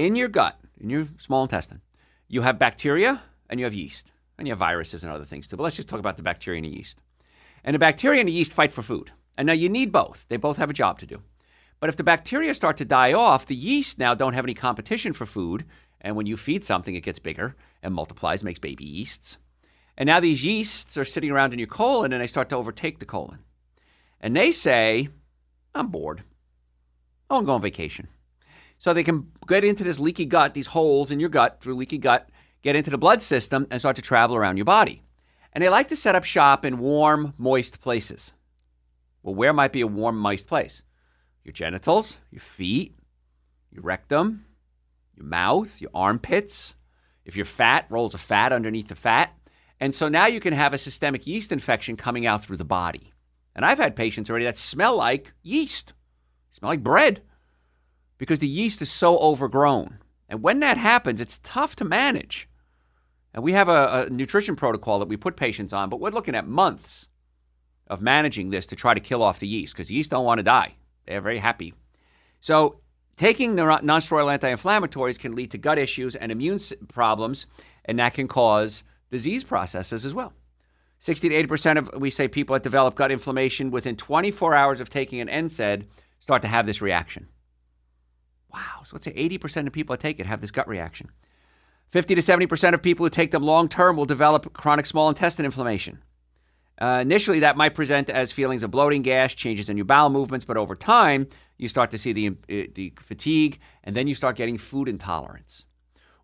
In 0.00 0.16
your 0.16 0.28
gut, 0.28 0.58
in 0.80 0.88
your 0.88 1.06
small 1.18 1.42
intestine, 1.42 1.82
you 2.26 2.40
have 2.40 2.58
bacteria 2.58 3.20
and 3.50 3.60
you 3.60 3.66
have 3.66 3.74
yeast. 3.74 4.10
And 4.38 4.48
you 4.48 4.52
have 4.52 4.58
viruses 4.58 5.04
and 5.04 5.12
other 5.12 5.26
things 5.26 5.46
too. 5.46 5.58
But 5.58 5.64
let's 5.64 5.76
just 5.76 5.90
talk 5.90 5.98
about 6.00 6.16
the 6.16 6.22
bacteria 6.22 6.56
and 6.56 6.64
the 6.64 6.74
yeast. 6.74 7.02
And 7.64 7.74
the 7.74 7.78
bacteria 7.78 8.20
and 8.20 8.28
the 8.28 8.32
yeast 8.32 8.54
fight 8.54 8.72
for 8.72 8.80
food. 8.80 9.12
And 9.36 9.46
now 9.46 9.52
you 9.52 9.68
need 9.68 9.92
both. 9.92 10.24
They 10.30 10.38
both 10.38 10.56
have 10.56 10.70
a 10.70 10.72
job 10.72 11.00
to 11.00 11.06
do. 11.06 11.20
But 11.80 11.90
if 11.90 11.98
the 11.98 12.02
bacteria 12.02 12.54
start 12.54 12.78
to 12.78 12.86
die 12.86 13.12
off, 13.12 13.44
the 13.44 13.54
yeast 13.54 13.98
now 13.98 14.14
don't 14.14 14.32
have 14.32 14.46
any 14.46 14.54
competition 14.54 15.12
for 15.12 15.26
food. 15.26 15.66
And 16.00 16.16
when 16.16 16.24
you 16.24 16.38
feed 16.38 16.64
something, 16.64 16.94
it 16.94 17.02
gets 17.02 17.18
bigger 17.18 17.54
and 17.82 17.92
multiplies, 17.92 18.42
makes 18.42 18.58
baby 18.58 18.86
yeasts. 18.86 19.36
And 19.98 20.06
now 20.06 20.18
these 20.18 20.42
yeasts 20.42 20.96
are 20.96 21.04
sitting 21.04 21.30
around 21.30 21.52
in 21.52 21.58
your 21.58 21.68
colon 21.68 22.14
and 22.14 22.22
they 22.22 22.26
start 22.26 22.48
to 22.48 22.56
overtake 22.56 23.00
the 23.00 23.04
colon. 23.04 23.40
And 24.18 24.34
they 24.34 24.50
say, 24.50 25.10
I'm 25.74 25.88
bored. 25.88 26.22
I 27.28 27.34
want 27.34 27.44
to 27.44 27.46
go 27.48 27.52
on 27.52 27.60
vacation. 27.60 28.08
So 28.80 28.94
they 28.94 29.04
can 29.04 29.30
get 29.46 29.62
into 29.62 29.84
this 29.84 29.98
leaky 29.98 30.24
gut, 30.24 30.54
these 30.54 30.66
holes 30.66 31.10
in 31.10 31.20
your 31.20 31.28
gut 31.28 31.60
through 31.60 31.74
leaky 31.74 31.98
gut, 31.98 32.30
get 32.62 32.76
into 32.76 32.88
the 32.88 32.96
blood 32.96 33.20
system 33.20 33.66
and 33.70 33.78
start 33.78 33.96
to 33.96 34.02
travel 34.02 34.34
around 34.34 34.56
your 34.56 34.64
body. 34.64 35.02
And 35.52 35.62
they 35.62 35.68
like 35.68 35.88
to 35.88 35.96
set 35.96 36.14
up 36.14 36.24
shop 36.24 36.64
in 36.64 36.78
warm, 36.78 37.34
moist 37.36 37.82
places. 37.82 38.32
Well, 39.22 39.34
where 39.34 39.52
might 39.52 39.74
be 39.74 39.82
a 39.82 39.86
warm, 39.86 40.16
moist 40.16 40.48
place? 40.48 40.82
Your 41.44 41.52
genitals, 41.52 42.16
your 42.30 42.40
feet, 42.40 42.96
your 43.70 43.82
rectum, 43.82 44.46
your 45.14 45.26
mouth, 45.26 45.78
your 45.78 45.90
armpits. 45.92 46.74
If 47.26 47.36
you're 47.36 47.44
fat, 47.44 47.84
rolls 47.90 48.14
of 48.14 48.22
fat 48.22 48.50
underneath 48.50 48.88
the 48.88 48.94
fat. 48.94 49.30
And 49.78 49.94
so 49.94 50.08
now 50.08 50.24
you 50.24 50.40
can 50.40 50.54
have 50.54 50.72
a 50.72 50.78
systemic 50.78 51.26
yeast 51.26 51.52
infection 51.52 51.98
coming 51.98 52.24
out 52.24 52.42
through 52.46 52.56
the 52.56 52.64
body. 52.64 53.12
And 53.54 53.62
I've 53.62 53.78
had 53.78 53.94
patients 53.94 54.30
already 54.30 54.46
that 54.46 54.56
smell 54.56 54.96
like 54.96 55.34
yeast, 55.42 55.92
smell 56.50 56.70
like 56.70 56.82
bread, 56.82 57.20
because 58.20 58.38
the 58.38 58.46
yeast 58.46 58.80
is 58.80 58.92
so 58.92 59.18
overgrown. 59.18 59.98
And 60.28 60.42
when 60.42 60.60
that 60.60 60.76
happens, 60.76 61.20
it's 61.20 61.40
tough 61.42 61.74
to 61.76 61.84
manage. 61.84 62.48
And 63.34 63.42
we 63.42 63.52
have 63.52 63.68
a, 63.68 64.06
a 64.06 64.10
nutrition 64.10 64.54
protocol 64.54 65.00
that 65.00 65.08
we 65.08 65.16
put 65.16 65.36
patients 65.36 65.72
on, 65.72 65.88
but 65.88 65.98
we're 65.98 66.10
looking 66.10 66.36
at 66.36 66.46
months 66.46 67.08
of 67.88 68.00
managing 68.00 68.50
this 68.50 68.66
to 68.68 68.76
try 68.76 68.94
to 68.94 69.00
kill 69.00 69.22
off 69.22 69.40
the 69.40 69.48
yeast 69.48 69.74
because 69.74 69.90
yeast 69.90 70.12
don't 70.12 70.24
want 70.24 70.38
to 70.38 70.44
die. 70.44 70.74
They're 71.06 71.20
very 71.20 71.38
happy. 71.38 71.74
So 72.40 72.80
Taking 73.20 73.54
the 73.54 73.64
nonsteroidal 73.64 74.32
anti-inflammatories 74.32 75.18
can 75.18 75.34
lead 75.34 75.50
to 75.50 75.58
gut 75.58 75.76
issues 75.76 76.16
and 76.16 76.32
immune 76.32 76.58
problems, 76.88 77.44
and 77.84 77.98
that 77.98 78.14
can 78.14 78.28
cause 78.28 78.82
disease 79.10 79.44
processes 79.44 80.06
as 80.06 80.14
well. 80.14 80.32
60 81.00 81.28
to 81.28 81.46
80% 81.46 81.76
of, 81.76 82.00
we 82.00 82.08
say, 82.08 82.28
people 82.28 82.54
that 82.54 82.62
develop 82.62 82.94
gut 82.94 83.10
inflammation 83.10 83.70
within 83.70 83.94
24 83.94 84.54
hours 84.54 84.80
of 84.80 84.88
taking 84.88 85.20
an 85.20 85.28
NSAID 85.28 85.84
start 86.20 86.40
to 86.40 86.48
have 86.48 86.64
this 86.64 86.80
reaction. 86.80 87.28
Wow. 88.52 88.82
So 88.84 88.94
let's 88.94 89.04
say 89.04 89.12
80% 89.12 89.66
of 89.66 89.72
people 89.72 89.94
that 89.94 90.00
take 90.00 90.20
it 90.20 90.26
have 90.26 90.40
this 90.40 90.50
gut 90.50 90.68
reaction. 90.68 91.10
50 91.92 92.14
to 92.14 92.20
70% 92.20 92.74
of 92.74 92.82
people 92.82 93.04
who 93.04 93.10
take 93.10 93.30
them 93.30 93.42
long 93.42 93.68
term 93.68 93.96
will 93.96 94.06
develop 94.06 94.52
chronic 94.52 94.86
small 94.86 95.08
intestine 95.08 95.44
inflammation. 95.44 96.02
Uh, 96.80 97.00
initially, 97.02 97.40
that 97.40 97.58
might 97.58 97.74
present 97.74 98.08
as 98.08 98.32
feelings 98.32 98.62
of 98.62 98.70
bloating, 98.70 99.02
gas, 99.02 99.34
changes 99.34 99.68
in 99.68 99.76
your 99.76 99.84
bowel 99.84 100.08
movements, 100.08 100.46
but 100.46 100.56
over 100.56 100.74
time, 100.74 101.26
you 101.58 101.68
start 101.68 101.90
to 101.90 101.98
see 101.98 102.12
the, 102.12 102.28
uh, 102.28 102.70
the 102.74 102.92
fatigue, 102.98 103.58
and 103.84 103.94
then 103.94 104.06
you 104.06 104.14
start 104.14 104.34
getting 104.34 104.56
food 104.56 104.88
intolerance. 104.88 105.66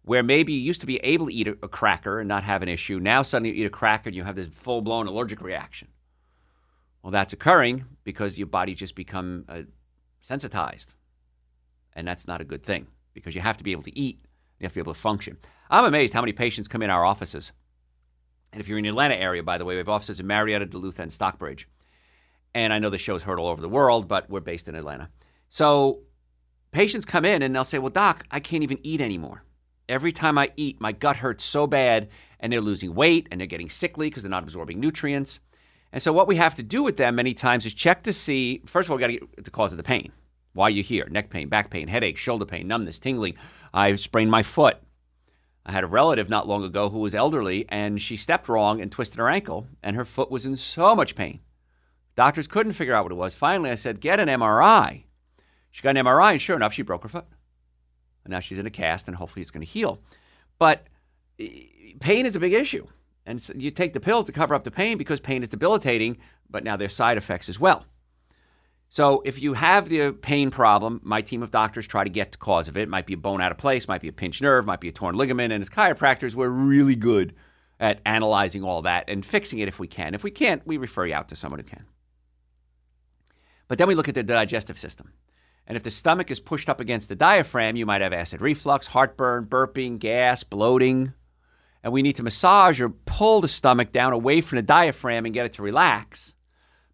Where 0.02 0.22
maybe 0.22 0.54
you 0.54 0.60
used 0.60 0.80
to 0.80 0.86
be 0.86 0.96
able 0.98 1.26
to 1.26 1.34
eat 1.34 1.48
a, 1.48 1.58
a 1.62 1.68
cracker 1.68 2.20
and 2.20 2.28
not 2.28 2.42
have 2.44 2.62
an 2.62 2.70
issue, 2.70 2.98
now 2.98 3.20
suddenly 3.20 3.50
you 3.50 3.64
eat 3.64 3.66
a 3.66 3.70
cracker 3.70 4.08
and 4.08 4.16
you 4.16 4.22
have 4.22 4.36
this 4.36 4.48
full 4.48 4.80
blown 4.80 5.06
allergic 5.06 5.42
reaction. 5.42 5.88
Well, 7.02 7.10
that's 7.10 7.34
occurring 7.34 7.84
because 8.04 8.38
your 8.38 8.46
body 8.46 8.74
just 8.74 8.94
become 8.94 9.44
uh, 9.48 9.62
sensitized, 10.22 10.94
and 11.96 12.06
that's 12.06 12.28
not 12.28 12.40
a 12.40 12.44
good 12.44 12.62
thing 12.62 12.86
because 13.12 13.34
you 13.34 13.40
have 13.40 13.56
to 13.58 13.64
be 13.64 13.72
able 13.72 13.82
to 13.82 13.98
eat, 13.98 14.20
you 14.60 14.64
have 14.64 14.72
to 14.72 14.76
be 14.76 14.80
able 14.80 14.94
to 14.94 15.00
function. 15.00 15.36
I'm 15.68 15.84
amazed 15.84 16.14
how 16.14 16.20
many 16.20 16.32
patients 16.32 16.68
come 16.68 16.82
in 16.82 16.90
our 16.90 17.04
offices 17.04 17.50
and 18.52 18.60
if 18.62 18.68
you're 18.68 18.78
in 18.78 18.84
the 18.84 18.88
Atlanta 18.88 19.16
area, 19.16 19.42
by 19.42 19.58
the 19.58 19.64
way, 19.64 19.74
we 19.74 19.78
have 19.78 19.88
offices 19.88 20.20
in 20.20 20.26
Marietta, 20.26 20.66
Duluth, 20.66 20.98
and 20.98 21.12
Stockbridge. 21.12 21.68
And 22.54 22.72
I 22.72 22.78
know 22.78 22.88
the 22.88 22.98
show's 22.98 23.22
heard 23.22 23.38
all 23.38 23.48
over 23.48 23.60
the 23.60 23.68
world, 23.68 24.08
but 24.08 24.30
we're 24.30 24.40
based 24.40 24.66
in 24.66 24.74
Atlanta. 24.74 25.10
So 25.48 26.00
patients 26.70 27.04
come 27.04 27.24
in 27.24 27.42
and 27.42 27.54
they'll 27.54 27.64
say, 27.64 27.78
Well, 27.78 27.90
doc, 27.90 28.24
I 28.30 28.40
can't 28.40 28.62
even 28.62 28.78
eat 28.82 29.00
anymore. 29.00 29.42
Every 29.88 30.10
time 30.10 30.38
I 30.38 30.52
eat, 30.56 30.80
my 30.80 30.92
gut 30.92 31.16
hurts 31.16 31.44
so 31.44 31.66
bad, 31.66 32.08
and 32.40 32.52
they're 32.52 32.62
losing 32.62 32.94
weight 32.94 33.28
and 33.30 33.40
they're 33.40 33.46
getting 33.46 33.68
sickly 33.68 34.08
because 34.08 34.22
they're 34.22 34.30
not 34.30 34.42
absorbing 34.42 34.80
nutrients. 34.80 35.38
And 35.92 36.02
so, 36.02 36.12
what 36.12 36.26
we 36.26 36.36
have 36.36 36.54
to 36.54 36.62
do 36.62 36.82
with 36.82 36.96
them 36.96 37.16
many 37.16 37.34
times 37.34 37.66
is 37.66 37.74
check 37.74 38.02
to 38.04 38.12
see 38.12 38.62
first 38.64 38.86
of 38.86 38.90
all, 38.90 38.96
we 38.96 39.00
got 39.02 39.06
to 39.08 39.18
get 39.18 39.44
the 39.44 39.50
cause 39.50 39.72
of 39.72 39.76
the 39.76 39.82
pain. 39.82 40.12
Why 40.56 40.68
are 40.68 40.70
you 40.70 40.82
here? 40.82 41.06
Neck 41.10 41.28
pain, 41.28 41.48
back 41.48 41.70
pain, 41.70 41.86
headache, 41.86 42.16
shoulder 42.16 42.46
pain, 42.46 42.66
numbness, 42.66 42.98
tingling. 42.98 43.34
I 43.74 43.94
sprained 43.96 44.30
my 44.30 44.42
foot. 44.42 44.78
I 45.66 45.72
had 45.72 45.84
a 45.84 45.88
relative 45.88 46.30
not 46.30 46.48
long 46.48 46.64
ago 46.64 46.88
who 46.88 46.98
was 46.98 47.14
elderly 47.14 47.66
and 47.68 48.00
she 48.00 48.16
stepped 48.16 48.48
wrong 48.48 48.80
and 48.80 48.90
twisted 48.90 49.18
her 49.18 49.28
ankle, 49.28 49.66
and 49.82 49.96
her 49.96 50.04
foot 50.04 50.30
was 50.30 50.46
in 50.46 50.56
so 50.56 50.96
much 50.96 51.14
pain. 51.14 51.40
Doctors 52.16 52.46
couldn't 52.46 52.72
figure 52.72 52.94
out 52.94 53.04
what 53.04 53.12
it 53.12 53.16
was. 53.16 53.34
Finally, 53.34 53.68
I 53.68 53.74
said, 53.74 54.00
Get 54.00 54.18
an 54.18 54.28
MRI. 54.28 55.04
She 55.72 55.82
got 55.82 55.94
an 55.94 56.06
MRI, 56.06 56.32
and 56.32 56.40
sure 56.40 56.56
enough, 56.56 56.72
she 56.72 56.82
broke 56.82 57.02
her 57.02 57.08
foot. 57.10 57.26
And 58.24 58.32
now 58.32 58.40
she's 58.40 58.58
in 58.58 58.66
a 58.66 58.70
cast, 58.70 59.08
and 59.08 59.16
hopefully 59.16 59.42
it's 59.42 59.50
going 59.50 59.66
to 59.66 59.70
heal. 59.70 60.00
But 60.58 60.86
eh, 61.38 61.48
pain 62.00 62.24
is 62.24 62.34
a 62.34 62.40
big 62.40 62.54
issue. 62.54 62.86
And 63.26 63.42
so 63.42 63.52
you 63.54 63.70
take 63.70 63.92
the 63.92 64.00
pills 64.00 64.24
to 64.24 64.32
cover 64.32 64.54
up 64.54 64.64
the 64.64 64.70
pain 64.70 64.96
because 64.96 65.20
pain 65.20 65.42
is 65.42 65.50
debilitating, 65.50 66.16
but 66.48 66.64
now 66.64 66.78
there's 66.78 66.94
side 66.94 67.18
effects 67.18 67.50
as 67.50 67.60
well. 67.60 67.84
So 68.96 69.20
if 69.26 69.42
you 69.42 69.52
have 69.52 69.90
the 69.90 70.00
uh, 70.00 70.12
pain 70.22 70.50
problem, 70.50 71.02
my 71.04 71.20
team 71.20 71.42
of 71.42 71.50
doctors 71.50 71.86
try 71.86 72.02
to 72.02 72.08
get 72.08 72.32
to 72.32 72.38
cause 72.38 72.66
of 72.66 72.78
it. 72.78 72.84
it. 72.84 72.88
Might 72.88 73.04
be 73.04 73.12
a 73.12 73.18
bone 73.18 73.42
out 73.42 73.52
of 73.52 73.58
place, 73.58 73.86
might 73.86 74.00
be 74.00 74.08
a 74.08 74.12
pinched 74.12 74.40
nerve, 74.40 74.64
might 74.64 74.80
be 74.80 74.88
a 74.88 74.92
torn 74.92 75.16
ligament. 75.16 75.52
And 75.52 75.60
as 75.60 75.68
chiropractors, 75.68 76.34
we're 76.34 76.48
really 76.48 76.96
good 76.96 77.34
at 77.78 78.00
analyzing 78.06 78.64
all 78.64 78.80
that 78.80 79.04
and 79.10 79.22
fixing 79.22 79.58
it 79.58 79.68
if 79.68 79.78
we 79.78 79.86
can. 79.86 80.14
If 80.14 80.24
we 80.24 80.30
can't, 80.30 80.66
we 80.66 80.78
refer 80.78 81.04
you 81.04 81.12
out 81.12 81.28
to 81.28 81.36
someone 81.36 81.60
who 81.60 81.66
can. 81.66 81.84
But 83.68 83.76
then 83.76 83.86
we 83.86 83.94
look 83.94 84.08
at 84.08 84.14
the 84.14 84.22
digestive 84.22 84.78
system. 84.78 85.12
And 85.66 85.76
if 85.76 85.82
the 85.82 85.90
stomach 85.90 86.30
is 86.30 86.40
pushed 86.40 86.70
up 86.70 86.80
against 86.80 87.10
the 87.10 87.16
diaphragm, 87.16 87.76
you 87.76 87.84
might 87.84 88.00
have 88.00 88.14
acid 88.14 88.40
reflux, 88.40 88.86
heartburn, 88.86 89.44
burping, 89.44 89.98
gas, 89.98 90.42
bloating. 90.42 91.12
And 91.84 91.92
we 91.92 92.00
need 92.00 92.16
to 92.16 92.22
massage 92.22 92.80
or 92.80 92.88
pull 92.88 93.42
the 93.42 93.46
stomach 93.46 93.92
down 93.92 94.14
away 94.14 94.40
from 94.40 94.56
the 94.56 94.62
diaphragm 94.62 95.26
and 95.26 95.34
get 95.34 95.44
it 95.44 95.52
to 95.52 95.62
relax 95.62 96.32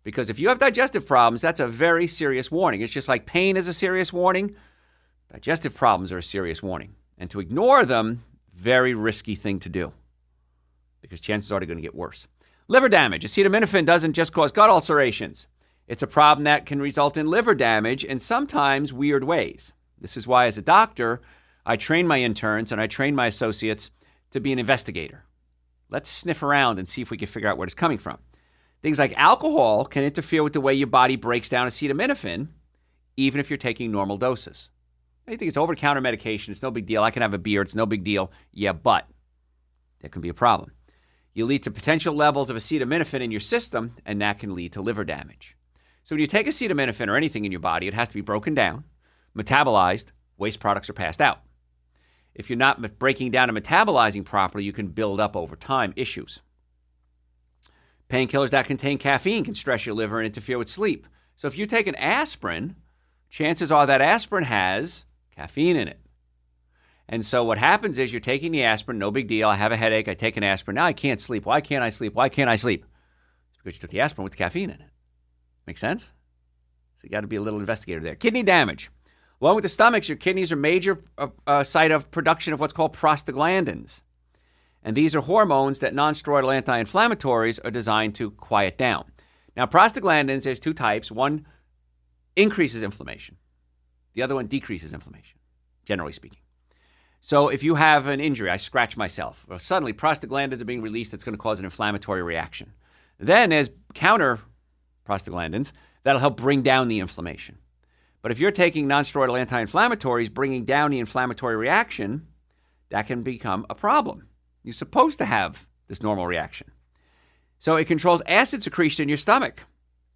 because 0.04 0.30
if 0.30 0.38
you 0.38 0.48
have 0.48 0.58
digestive 0.58 1.06
problems, 1.06 1.40
that's 1.40 1.60
a 1.60 1.66
very 1.66 2.06
serious 2.06 2.50
warning. 2.50 2.80
It's 2.80 2.92
just 2.92 3.08
like 3.08 3.26
pain 3.26 3.56
is 3.56 3.68
a 3.68 3.74
serious 3.74 4.12
warning, 4.12 4.56
digestive 5.30 5.74
problems 5.74 6.12
are 6.12 6.18
a 6.18 6.22
serious 6.22 6.62
warning. 6.62 6.94
And 7.18 7.30
to 7.30 7.40
ignore 7.40 7.84
them, 7.84 8.24
very 8.54 8.94
risky 8.94 9.34
thing 9.34 9.60
to 9.60 9.68
do 9.68 9.92
because 11.00 11.20
chances 11.20 11.52
are 11.52 11.60
they're 11.60 11.66
going 11.66 11.78
to 11.78 11.82
get 11.82 11.94
worse. 11.94 12.26
Liver 12.68 12.88
damage. 12.88 13.24
Acetaminophen 13.24 13.84
doesn't 13.84 14.12
just 14.14 14.32
cause 14.32 14.52
gut 14.52 14.70
ulcerations. 14.70 15.46
It's 15.88 16.02
a 16.02 16.06
problem 16.06 16.44
that 16.44 16.64
can 16.64 16.80
result 16.80 17.16
in 17.16 17.26
liver 17.26 17.54
damage 17.54 18.04
in 18.04 18.20
sometimes 18.20 18.92
weird 18.92 19.24
ways. 19.24 19.72
This 20.00 20.16
is 20.16 20.26
why, 20.26 20.46
as 20.46 20.56
a 20.56 20.62
doctor, 20.62 21.20
I 21.66 21.76
train 21.76 22.06
my 22.06 22.20
interns 22.20 22.72
and 22.72 22.80
I 22.80 22.86
train 22.86 23.14
my 23.14 23.26
associates 23.26 23.90
to 24.30 24.40
be 24.40 24.52
an 24.52 24.58
investigator. 24.58 25.24
Let's 25.90 26.08
sniff 26.08 26.42
around 26.42 26.78
and 26.78 26.88
see 26.88 27.02
if 27.02 27.10
we 27.10 27.18
can 27.18 27.28
figure 27.28 27.48
out 27.48 27.58
where 27.58 27.66
it's 27.66 27.74
coming 27.74 27.98
from. 27.98 28.18
Things 28.82 28.98
like 28.98 29.14
alcohol 29.16 29.84
can 29.84 30.04
interfere 30.04 30.42
with 30.42 30.52
the 30.52 30.60
way 30.60 30.74
your 30.74 30.88
body 30.88 31.16
breaks 31.16 31.48
down 31.48 31.68
acetaminophen, 31.68 32.48
even 33.16 33.40
if 33.40 33.48
you're 33.48 33.56
taking 33.56 33.92
normal 33.92 34.16
doses. 34.16 34.70
I 35.26 35.36
think 35.36 35.48
it's 35.48 35.56
over 35.56 35.74
the 35.74 35.80
counter 35.80 36.00
medication. 36.00 36.50
It's 36.50 36.62
no 36.62 36.72
big 36.72 36.86
deal. 36.86 37.04
I 37.04 37.12
can 37.12 37.22
have 37.22 37.34
a 37.34 37.38
beer. 37.38 37.62
It's 37.62 37.76
no 37.76 37.86
big 37.86 38.02
deal. 38.02 38.32
Yeah, 38.52 38.72
but 38.72 39.06
that 40.00 40.10
can 40.10 40.20
be 40.20 40.28
a 40.28 40.34
problem. 40.34 40.72
You 41.32 41.46
lead 41.46 41.62
to 41.62 41.70
potential 41.70 42.14
levels 42.14 42.50
of 42.50 42.56
acetaminophen 42.56 43.22
in 43.22 43.30
your 43.30 43.40
system, 43.40 43.94
and 44.04 44.20
that 44.20 44.40
can 44.40 44.54
lead 44.54 44.72
to 44.72 44.82
liver 44.82 45.04
damage. 45.04 45.56
So 46.02 46.14
when 46.14 46.20
you 46.20 46.26
take 46.26 46.48
acetaminophen 46.48 47.08
or 47.08 47.16
anything 47.16 47.44
in 47.44 47.52
your 47.52 47.60
body, 47.60 47.86
it 47.86 47.94
has 47.94 48.08
to 48.08 48.14
be 48.14 48.20
broken 48.20 48.54
down, 48.54 48.84
metabolized, 49.36 50.06
waste 50.36 50.58
products 50.58 50.90
are 50.90 50.94
passed 50.94 51.20
out. 51.20 51.40
If 52.34 52.50
you're 52.50 52.56
not 52.56 52.98
breaking 52.98 53.30
down 53.30 53.48
and 53.48 53.56
metabolizing 53.56 54.24
properly, 54.24 54.64
you 54.64 54.72
can 54.72 54.88
build 54.88 55.20
up 55.20 55.36
over 55.36 55.54
time 55.54 55.92
issues. 55.94 56.42
Painkillers 58.12 58.50
that 58.50 58.66
contain 58.66 58.98
caffeine 58.98 59.42
can 59.42 59.54
stress 59.54 59.86
your 59.86 59.94
liver 59.94 60.20
and 60.20 60.26
interfere 60.26 60.58
with 60.58 60.68
sleep. 60.68 61.06
So 61.34 61.48
if 61.48 61.56
you 61.56 61.64
take 61.64 61.86
an 61.86 61.94
aspirin, 61.94 62.76
chances 63.30 63.72
are 63.72 63.86
that 63.86 64.02
aspirin 64.02 64.44
has 64.44 65.06
caffeine 65.34 65.76
in 65.76 65.88
it. 65.88 65.98
And 67.08 67.24
so 67.24 67.42
what 67.42 67.56
happens 67.56 67.98
is 67.98 68.12
you're 68.12 68.20
taking 68.20 68.52
the 68.52 68.64
aspirin, 68.64 68.98
no 68.98 69.10
big 69.10 69.28
deal. 69.28 69.48
I 69.48 69.54
have 69.54 69.72
a 69.72 69.78
headache, 69.78 70.08
I 70.08 70.14
take 70.14 70.36
an 70.36 70.44
aspirin. 70.44 70.74
Now 70.74 70.84
I 70.84 70.92
can't 70.92 71.22
sleep. 71.22 71.46
Why 71.46 71.62
can't 71.62 71.82
I 71.82 71.88
sleep? 71.88 72.12
Why 72.12 72.28
can't 72.28 72.50
I 72.50 72.56
sleep? 72.56 72.84
It's 73.48 73.56
because 73.62 73.76
you 73.76 73.80
took 73.80 73.90
the 73.90 74.00
aspirin 74.00 74.24
with 74.24 74.32
the 74.32 74.38
caffeine 74.38 74.68
in 74.68 74.80
it. 74.80 74.90
Make 75.66 75.78
sense? 75.78 76.04
So 76.04 77.04
you 77.04 77.08
got 77.08 77.22
to 77.22 77.26
be 77.26 77.36
a 77.36 77.42
little 77.42 77.60
investigator 77.60 78.00
there. 78.00 78.14
Kidney 78.14 78.42
damage. 78.42 78.90
Along 79.40 79.54
with 79.54 79.62
the 79.62 79.70
stomachs, 79.70 80.08
your 80.08 80.18
kidneys 80.18 80.52
are 80.52 80.56
major 80.56 81.02
uh, 81.16 81.28
uh, 81.46 81.64
site 81.64 81.90
of 81.90 82.10
production 82.10 82.52
of 82.52 82.60
what's 82.60 82.74
called 82.74 82.94
prostaglandins. 82.94 84.02
And 84.82 84.96
these 84.96 85.14
are 85.14 85.20
hormones 85.20 85.78
that 85.80 85.94
nonsteroidal 85.94 86.54
anti 86.54 86.82
inflammatories 86.82 87.60
are 87.64 87.70
designed 87.70 88.14
to 88.16 88.30
quiet 88.32 88.76
down. 88.76 89.04
Now, 89.56 89.66
prostaglandins, 89.66 90.44
there's 90.44 90.60
two 90.60 90.74
types. 90.74 91.10
One 91.10 91.46
increases 92.36 92.82
inflammation, 92.82 93.36
the 94.14 94.22
other 94.22 94.34
one 94.34 94.46
decreases 94.46 94.92
inflammation, 94.92 95.38
generally 95.84 96.12
speaking. 96.12 96.40
So, 97.20 97.48
if 97.48 97.62
you 97.62 97.76
have 97.76 98.06
an 98.08 98.20
injury, 98.20 98.50
I 98.50 98.56
scratch 98.56 98.96
myself, 98.96 99.44
well, 99.48 99.58
suddenly 99.58 99.92
prostaglandins 99.92 100.60
are 100.60 100.64
being 100.64 100.82
released 100.82 101.12
that's 101.12 101.22
going 101.22 101.34
to 101.34 101.42
cause 101.42 101.60
an 101.60 101.64
inflammatory 101.64 102.22
reaction. 102.22 102.72
Then, 103.18 103.52
as 103.52 103.70
counter 103.94 104.40
prostaglandins, 105.06 105.70
that'll 106.02 106.20
help 106.20 106.36
bring 106.36 106.62
down 106.62 106.88
the 106.88 106.98
inflammation. 106.98 107.58
But 108.22 108.32
if 108.32 108.38
you're 108.38 108.50
taking 108.50 108.88
nonsteroidal 108.88 109.38
anti 109.38 109.64
inflammatories, 109.64 110.32
bringing 110.32 110.64
down 110.64 110.90
the 110.90 110.98
inflammatory 110.98 111.56
reaction, 111.56 112.26
that 112.90 113.06
can 113.06 113.22
become 113.22 113.66
a 113.70 113.74
problem. 113.74 114.28
You're 114.62 114.72
supposed 114.72 115.18
to 115.18 115.24
have 115.24 115.66
this 115.88 116.02
normal 116.02 116.26
reaction. 116.26 116.70
So 117.58 117.76
it 117.76 117.86
controls 117.86 118.22
acid 118.26 118.62
secretion 118.62 119.02
in 119.02 119.08
your 119.08 119.18
stomach. 119.18 119.60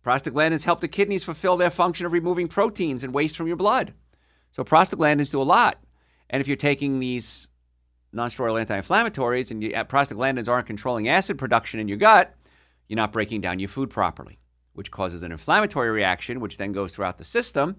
Prostaglandins 0.04 0.64
help 0.64 0.80
the 0.80 0.88
kidneys 0.88 1.24
fulfill 1.24 1.56
their 1.56 1.70
function 1.70 2.06
of 2.06 2.12
removing 2.12 2.48
proteins 2.48 3.02
and 3.02 3.12
waste 3.12 3.36
from 3.36 3.46
your 3.46 3.56
blood. 3.56 3.92
So 4.52 4.64
prostaglandins 4.64 5.32
do 5.32 5.42
a 5.42 5.44
lot. 5.44 5.78
And 6.30 6.40
if 6.40 6.48
you're 6.48 6.56
taking 6.56 6.98
these 6.98 7.48
nonsteroidal 8.14 8.60
anti-inflammatories 8.60 9.50
and 9.50 9.62
you, 9.62 9.74
uh, 9.74 9.84
prostaglandins 9.84 10.48
aren't 10.48 10.66
controlling 10.66 11.08
acid 11.08 11.38
production 11.38 11.80
in 11.80 11.88
your 11.88 11.98
gut, 11.98 12.34
you're 12.88 12.96
not 12.96 13.12
breaking 13.12 13.40
down 13.40 13.58
your 13.58 13.68
food 13.68 13.90
properly, 13.90 14.38
which 14.72 14.90
causes 14.90 15.22
an 15.22 15.32
inflammatory 15.32 15.90
reaction, 15.90 16.40
which 16.40 16.56
then 16.56 16.72
goes 16.72 16.94
throughout 16.94 17.18
the 17.18 17.24
system 17.24 17.76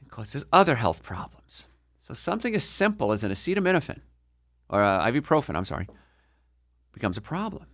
and 0.00 0.10
causes 0.10 0.44
other 0.52 0.74
health 0.74 1.02
problems. 1.02 1.66
So 2.00 2.12
something 2.12 2.54
as 2.54 2.64
simple 2.64 3.12
as 3.12 3.24
an 3.24 3.32
acetaminophen 3.32 4.00
or 4.68 4.82
uh, 4.82 5.06
ibuprofen, 5.06 5.56
I'm 5.56 5.64
sorry, 5.64 5.88
becomes 6.92 7.16
a 7.16 7.20
problem. 7.20 7.66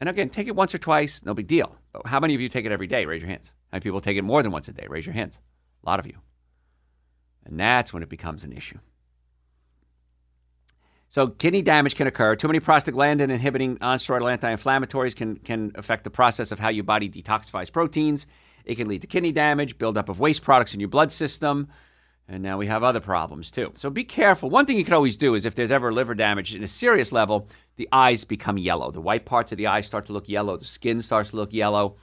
And 0.00 0.08
again, 0.08 0.28
take 0.28 0.48
it 0.48 0.56
once 0.56 0.74
or 0.74 0.78
twice, 0.78 1.24
no 1.24 1.34
big 1.34 1.46
deal. 1.46 1.76
But 1.92 2.06
how 2.06 2.20
many 2.20 2.34
of 2.34 2.40
you 2.40 2.48
take 2.48 2.66
it 2.66 2.72
every 2.72 2.86
day? 2.86 3.04
Raise 3.04 3.22
your 3.22 3.30
hands. 3.30 3.52
How 3.70 3.76
many 3.76 3.82
people 3.82 4.00
take 4.00 4.16
it 4.16 4.22
more 4.22 4.42
than 4.42 4.52
once 4.52 4.68
a 4.68 4.72
day? 4.72 4.86
Raise 4.88 5.06
your 5.06 5.14
hands. 5.14 5.38
A 5.84 5.88
lot 5.88 6.00
of 6.00 6.06
you. 6.06 6.18
And 7.46 7.58
that's 7.58 7.92
when 7.92 8.02
it 8.02 8.08
becomes 8.08 8.44
an 8.44 8.52
issue. 8.52 8.78
So 11.08 11.28
kidney 11.28 11.62
damage 11.62 11.94
can 11.94 12.08
occur. 12.08 12.34
Too 12.34 12.48
many 12.48 12.58
prostaglandin 12.58 13.30
inhibiting 13.30 13.76
nonsteroidal 13.78 14.32
anti-inflammatories 14.32 15.14
can, 15.14 15.36
can 15.36 15.70
affect 15.76 16.02
the 16.02 16.10
process 16.10 16.50
of 16.50 16.58
how 16.58 16.70
your 16.70 16.82
body 16.82 17.08
detoxifies 17.08 17.70
proteins. 17.70 18.26
It 18.64 18.74
can 18.74 18.88
lead 18.88 19.02
to 19.02 19.06
kidney 19.06 19.30
damage, 19.30 19.78
buildup 19.78 20.08
of 20.08 20.18
waste 20.18 20.42
products 20.42 20.74
in 20.74 20.80
your 20.80 20.88
blood 20.88 21.12
system, 21.12 21.68
and 22.28 22.42
now 22.42 22.56
we 22.56 22.66
have 22.66 22.82
other 22.82 23.00
problems 23.00 23.50
too. 23.50 23.72
So 23.76 23.90
be 23.90 24.04
careful. 24.04 24.48
One 24.48 24.66
thing 24.66 24.76
you 24.76 24.84
can 24.84 24.94
always 24.94 25.16
do 25.16 25.34
is 25.34 25.44
if 25.44 25.54
there's 25.54 25.70
ever 25.70 25.92
liver 25.92 26.14
damage 26.14 26.54
in 26.54 26.62
a 26.62 26.68
serious 26.68 27.12
level, 27.12 27.48
the 27.76 27.88
eyes 27.92 28.24
become 28.24 28.56
yellow. 28.56 28.90
The 28.90 29.00
white 29.00 29.26
parts 29.26 29.52
of 29.52 29.58
the 29.58 29.66
eyes 29.66 29.86
start 29.86 30.06
to 30.06 30.12
look 30.12 30.28
yellow. 30.28 30.56
The 30.56 30.64
skin 30.64 31.02
starts 31.02 31.30
to 31.30 31.36
look 31.36 31.52
yellow. 31.52 31.96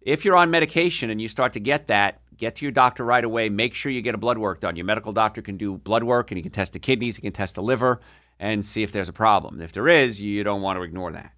If 0.00 0.24
you're 0.24 0.36
on 0.36 0.50
medication 0.50 1.10
and 1.10 1.20
you 1.20 1.28
start 1.28 1.54
to 1.54 1.60
get 1.60 1.88
that, 1.88 2.20
get 2.36 2.56
to 2.56 2.64
your 2.64 2.72
doctor 2.72 3.04
right 3.04 3.24
away. 3.24 3.48
Make 3.48 3.74
sure 3.74 3.90
you 3.90 4.02
get 4.02 4.14
a 4.14 4.18
blood 4.18 4.38
work 4.38 4.60
done. 4.60 4.76
Your 4.76 4.84
medical 4.84 5.12
doctor 5.12 5.42
can 5.42 5.56
do 5.56 5.78
blood 5.78 6.04
work 6.04 6.30
and 6.30 6.36
he 6.36 6.42
can 6.42 6.52
test 6.52 6.72
the 6.72 6.78
kidneys, 6.78 7.16
he 7.16 7.22
can 7.22 7.32
test 7.32 7.56
the 7.56 7.62
liver, 7.62 8.00
and 8.38 8.64
see 8.64 8.82
if 8.82 8.92
there's 8.92 9.08
a 9.08 9.12
problem. 9.12 9.60
If 9.60 9.72
there 9.72 9.88
is, 9.88 10.20
you 10.20 10.44
don't 10.44 10.62
want 10.62 10.78
to 10.78 10.82
ignore 10.82 11.12
that. 11.12 11.32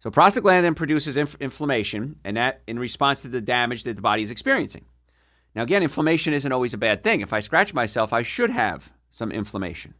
So 0.00 0.10
prostaglandin 0.10 0.74
produces 0.74 1.16
inf- 1.16 1.36
inflammation, 1.36 2.16
and 2.24 2.36
that 2.36 2.62
in 2.66 2.78
response 2.78 3.22
to 3.22 3.28
the 3.28 3.40
damage 3.40 3.84
that 3.84 3.94
the 3.94 4.02
body 4.02 4.22
is 4.22 4.32
experiencing. 4.32 4.84
Now, 5.54 5.62
again, 5.62 5.82
inflammation 5.82 6.32
isn't 6.32 6.52
always 6.52 6.74
a 6.74 6.78
bad 6.78 7.02
thing. 7.02 7.20
If 7.20 7.32
I 7.32 7.40
scratch 7.40 7.74
myself, 7.74 8.12
I 8.12 8.22
should 8.22 8.50
have 8.50 8.90
some 9.10 9.30
inflammation. 9.30 9.94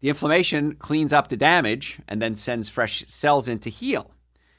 The 0.00 0.08
inflammation 0.08 0.74
cleans 0.74 1.12
up 1.12 1.28
the 1.28 1.36
damage 1.36 2.00
and 2.08 2.20
then 2.20 2.36
sends 2.36 2.68
fresh 2.68 3.06
cells 3.06 3.48
in 3.48 3.60
to 3.60 3.70
heal. 3.70 4.10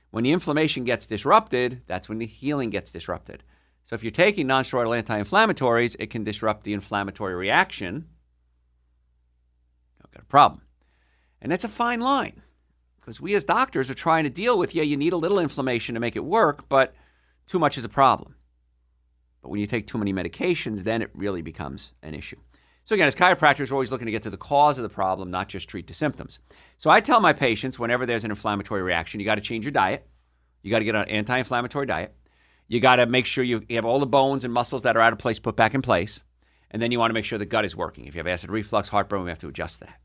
When 0.10 0.24
the 0.24 0.32
inflammation 0.32 0.84
gets 0.84 1.06
disrupted, 1.06 1.82
that's 1.86 2.08
when 2.08 2.18
the 2.18 2.26
healing 2.26 2.70
gets 2.70 2.92
disrupted. 2.92 3.44
So 3.84 3.96
if 3.96 4.04
you're 4.04 4.12
taking 4.12 4.48
nonsteroidal 4.48 4.98
anti-inflammatories, 4.98 5.96
it 6.00 6.10
can 6.10 6.24
disrupt 6.24 6.64
the 6.64 6.74
inflammatory 6.74 7.36
reaction. 7.36 8.08
You've 10.00 10.12
got 10.12 10.24
a 10.24 10.26
problem. 10.26 10.62
And 11.42 11.52
that's 11.52 11.66
a 11.66 11.70
fine 11.70 12.00
line. 12.00 12.42
Because 13.02 13.20
we 13.20 13.36
as 13.36 13.44
doctors 13.44 13.90
are 13.90 13.96
trying 13.96 14.24
to 14.24 14.30
deal 14.30 14.58
with, 14.58 14.74
yeah, 14.74 14.84
you 14.84 14.96
need 14.96 15.12
a 15.12 15.18
little 15.18 15.40
inflammation 15.40 15.96
to 15.96 16.00
make 16.00 16.16
it 16.16 16.24
work, 16.24 16.70
but 16.70 16.96
too 17.48 17.60
much 17.60 17.78
is 17.78 17.84
a 17.84 17.90
problem. 17.90 18.36
But 19.44 19.50
when 19.50 19.60
you 19.60 19.68
take 19.68 19.86
too 19.86 20.00
many 20.00 20.14
medications, 20.14 20.84
then 20.84 21.02
it 21.02 21.12
really 21.14 21.42
becomes 21.42 21.92
an 22.02 22.16
issue. 22.16 22.38
So, 22.86 22.96
again, 22.96 23.08
as 23.08 23.16
chiropractors, 23.16 23.70
we're 23.70 23.76
always 23.76 23.92
looking 23.92 24.08
to 24.08 24.12
get 24.12 24.24
to 24.24 24.30
the 24.30 24.38
cause 24.38 24.80
of 24.80 24.84
the 24.84 24.90
problem, 24.90 25.30
not 25.30 25.48
just 25.48 25.70
treat 25.70 25.88
the 25.88 25.94
symptoms. 25.94 26.40
So, 26.78 26.90
I 26.90 27.00
tell 27.00 27.20
my 27.20 27.34
patients 27.34 27.78
whenever 27.78 28.06
there's 28.06 28.26
an 28.26 28.32
inflammatory 28.32 28.82
reaction, 28.82 29.20
you 29.20 29.26
got 29.26 29.36
to 29.36 29.42
change 29.42 29.64
your 29.64 29.72
diet. 29.72 30.08
You 30.64 30.72
got 30.72 30.80
to 30.80 30.86
get 30.86 30.96
an 30.96 31.08
anti 31.10 31.38
inflammatory 31.38 31.86
diet. 31.86 32.16
You 32.68 32.80
got 32.80 32.96
to 32.96 33.06
make 33.06 33.26
sure 33.26 33.44
you 33.44 33.64
have 33.70 33.86
all 33.86 34.00
the 34.00 34.06
bones 34.06 34.44
and 34.44 34.54
muscles 34.54 34.84
that 34.84 34.98
are 34.98 35.02
out 35.02 35.14
of 35.14 35.20
place 35.20 35.40
put 35.40 35.56
back 35.56 35.76
in 35.76 35.82
place. 35.82 36.24
And 36.72 36.82
then 36.82 36.92
you 36.92 37.00
want 37.00 37.12
to 37.12 37.14
make 37.14 37.26
sure 37.26 37.38
the 37.38 37.46
gut 37.46 37.66
is 37.66 37.76
working. 37.76 38.08
If 38.08 38.16
you 38.16 38.20
have 38.20 38.28
acid 38.28 38.50
reflux, 38.50 38.90
heartburn, 38.90 39.24
we 39.24 39.30
have 39.30 39.40
to 39.40 39.50
adjust 39.50 39.82
that. 39.82 40.00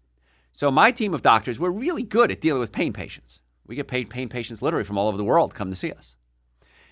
So 0.53 0.71
my 0.71 0.91
team 0.91 1.15
of 1.15 1.23
doctors, 1.23 1.59
we're 1.59 1.71
really 1.71 2.03
good 2.03 2.31
at 2.31 2.41
dealing 2.41 2.61
with 2.61 2.73
pain 2.73 2.93
patients. 2.93 3.41
We 3.67 3.77
get 3.77 3.89
paid 3.89 4.11
pain 4.11 4.29
patients 4.29 4.61
literally 4.61 4.85
from 4.85 4.99
all 4.99 5.09
over 5.09 5.17
the 5.17 5.25
world 5.25 5.55
come 5.55 5.71
to 5.71 5.77
see 5.77 5.93
us. 5.93 6.17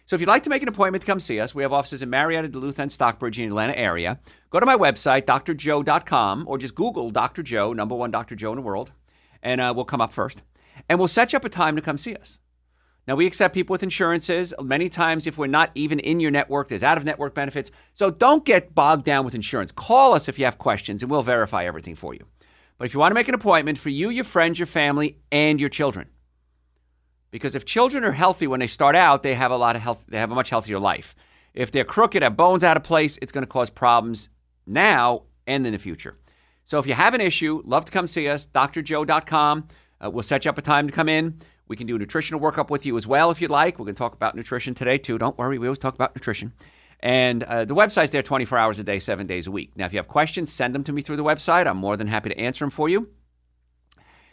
So 0.06 0.14
if 0.14 0.20
you'd 0.20 0.28
like 0.28 0.44
to 0.44 0.50
make 0.50 0.62
an 0.62 0.68
appointment 0.68 1.02
to 1.02 1.06
come 1.06 1.18
see 1.18 1.40
us, 1.40 1.52
we 1.52 1.64
have 1.64 1.72
offices 1.72 2.00
in 2.00 2.08
Marietta, 2.08 2.46
Duluth, 2.46 2.78
and 2.78 2.92
Stockbridge 2.92 3.40
in 3.40 3.46
the 3.46 3.48
Atlanta 3.48 3.76
area. 3.76 4.20
Go 4.50 4.60
to 4.60 4.66
my 4.66 4.76
website, 4.76 5.24
drjoe.com, 5.24 6.44
or 6.46 6.58
just 6.58 6.76
Google 6.76 7.10
Dr. 7.10 7.42
Joe, 7.42 7.72
number 7.72 7.96
one 7.96 8.12
Dr. 8.12 8.36
Joe 8.36 8.52
in 8.52 8.56
the 8.56 8.62
world, 8.62 8.92
and 9.42 9.60
uh, 9.60 9.72
we'll 9.74 9.84
come 9.84 10.00
up 10.00 10.12
first. 10.12 10.42
And 10.88 11.00
we'll 11.00 11.08
set 11.08 11.32
you 11.32 11.38
up 11.38 11.44
a 11.44 11.48
time 11.48 11.74
to 11.74 11.82
come 11.82 11.98
see 11.98 12.14
us. 12.14 12.38
Now, 13.08 13.16
we 13.16 13.26
accept 13.26 13.52
people 13.52 13.74
with 13.74 13.82
insurances. 13.82 14.54
Many 14.60 14.88
times, 14.88 15.26
if 15.26 15.38
we're 15.38 15.48
not 15.48 15.72
even 15.74 15.98
in 15.98 16.20
your 16.20 16.30
network, 16.30 16.68
there's 16.68 16.84
out 16.84 16.98
of 16.98 17.04
network 17.04 17.34
benefits. 17.34 17.72
So 17.92 18.10
don't 18.10 18.44
get 18.44 18.76
bogged 18.76 19.04
down 19.04 19.24
with 19.24 19.34
insurance. 19.34 19.72
Call 19.72 20.12
us 20.12 20.28
if 20.28 20.38
you 20.38 20.44
have 20.44 20.58
questions, 20.58 21.02
and 21.02 21.10
we'll 21.10 21.24
verify 21.24 21.66
everything 21.66 21.96
for 21.96 22.14
you. 22.14 22.26
But 22.78 22.86
if 22.86 22.94
you 22.94 23.00
want 23.00 23.10
to 23.10 23.16
make 23.16 23.28
an 23.28 23.34
appointment 23.34 23.78
for 23.78 23.88
you, 23.88 24.10
your 24.10 24.24
friends, 24.24 24.58
your 24.58 24.66
family, 24.66 25.18
and 25.32 25.60
your 25.60 25.68
children, 25.68 26.08
because 27.30 27.54
if 27.54 27.64
children 27.64 28.04
are 28.04 28.12
healthy 28.12 28.46
when 28.46 28.60
they 28.60 28.66
start 28.66 28.96
out, 28.96 29.22
they 29.22 29.34
have 29.34 29.50
a 29.50 29.56
lot 29.56 29.76
of 29.76 29.82
health, 29.82 30.04
they 30.08 30.18
have 30.18 30.30
a 30.30 30.34
much 30.34 30.50
healthier 30.50 30.78
life. 30.78 31.14
If 31.54 31.72
they're 31.72 31.84
crooked, 31.84 32.22
have 32.22 32.36
bones 32.36 32.64
out 32.64 32.76
of 32.76 32.82
place, 32.82 33.18
it's 33.22 33.32
going 33.32 33.42
to 33.42 33.50
cause 33.50 33.70
problems 33.70 34.28
now 34.66 35.22
and 35.46 35.66
in 35.66 35.72
the 35.72 35.78
future. 35.78 36.18
So 36.64 36.78
if 36.78 36.86
you 36.86 36.94
have 36.94 37.14
an 37.14 37.20
issue, 37.20 37.62
love 37.64 37.84
to 37.86 37.92
come 37.92 38.06
see 38.06 38.28
us, 38.28 38.46
drjoe.com. 38.46 39.68
Uh, 40.04 40.10
we'll 40.10 40.22
set 40.22 40.44
you 40.44 40.50
up 40.50 40.58
a 40.58 40.62
time 40.62 40.86
to 40.86 40.92
come 40.92 41.08
in. 41.08 41.40
We 41.68 41.76
can 41.76 41.86
do 41.86 41.96
a 41.96 41.98
nutritional 41.98 42.40
workup 42.40 42.70
with 42.70 42.84
you 42.84 42.96
as 42.96 43.06
well 43.06 43.30
if 43.30 43.40
you'd 43.40 43.50
like. 43.50 43.78
We're 43.78 43.86
going 43.86 43.94
to 43.94 43.98
talk 43.98 44.14
about 44.14 44.34
nutrition 44.34 44.74
today 44.74 44.98
too. 44.98 45.18
Don't 45.18 45.38
worry, 45.38 45.58
we 45.58 45.66
always 45.66 45.78
talk 45.78 45.94
about 45.94 46.14
nutrition. 46.14 46.52
And 47.00 47.42
uh, 47.42 47.64
the 47.64 47.74
website's 47.74 48.10
there 48.10 48.22
24 48.22 48.58
hours 48.58 48.78
a 48.78 48.84
day, 48.84 48.98
seven 48.98 49.26
days 49.26 49.46
a 49.46 49.50
week. 49.50 49.72
Now, 49.76 49.86
if 49.86 49.92
you 49.92 49.98
have 49.98 50.08
questions, 50.08 50.52
send 50.52 50.74
them 50.74 50.84
to 50.84 50.92
me 50.92 51.02
through 51.02 51.16
the 51.16 51.24
website. 51.24 51.66
I'm 51.66 51.76
more 51.76 51.96
than 51.96 52.06
happy 52.06 52.30
to 52.30 52.38
answer 52.38 52.64
them 52.64 52.70
for 52.70 52.88
you. 52.88 53.08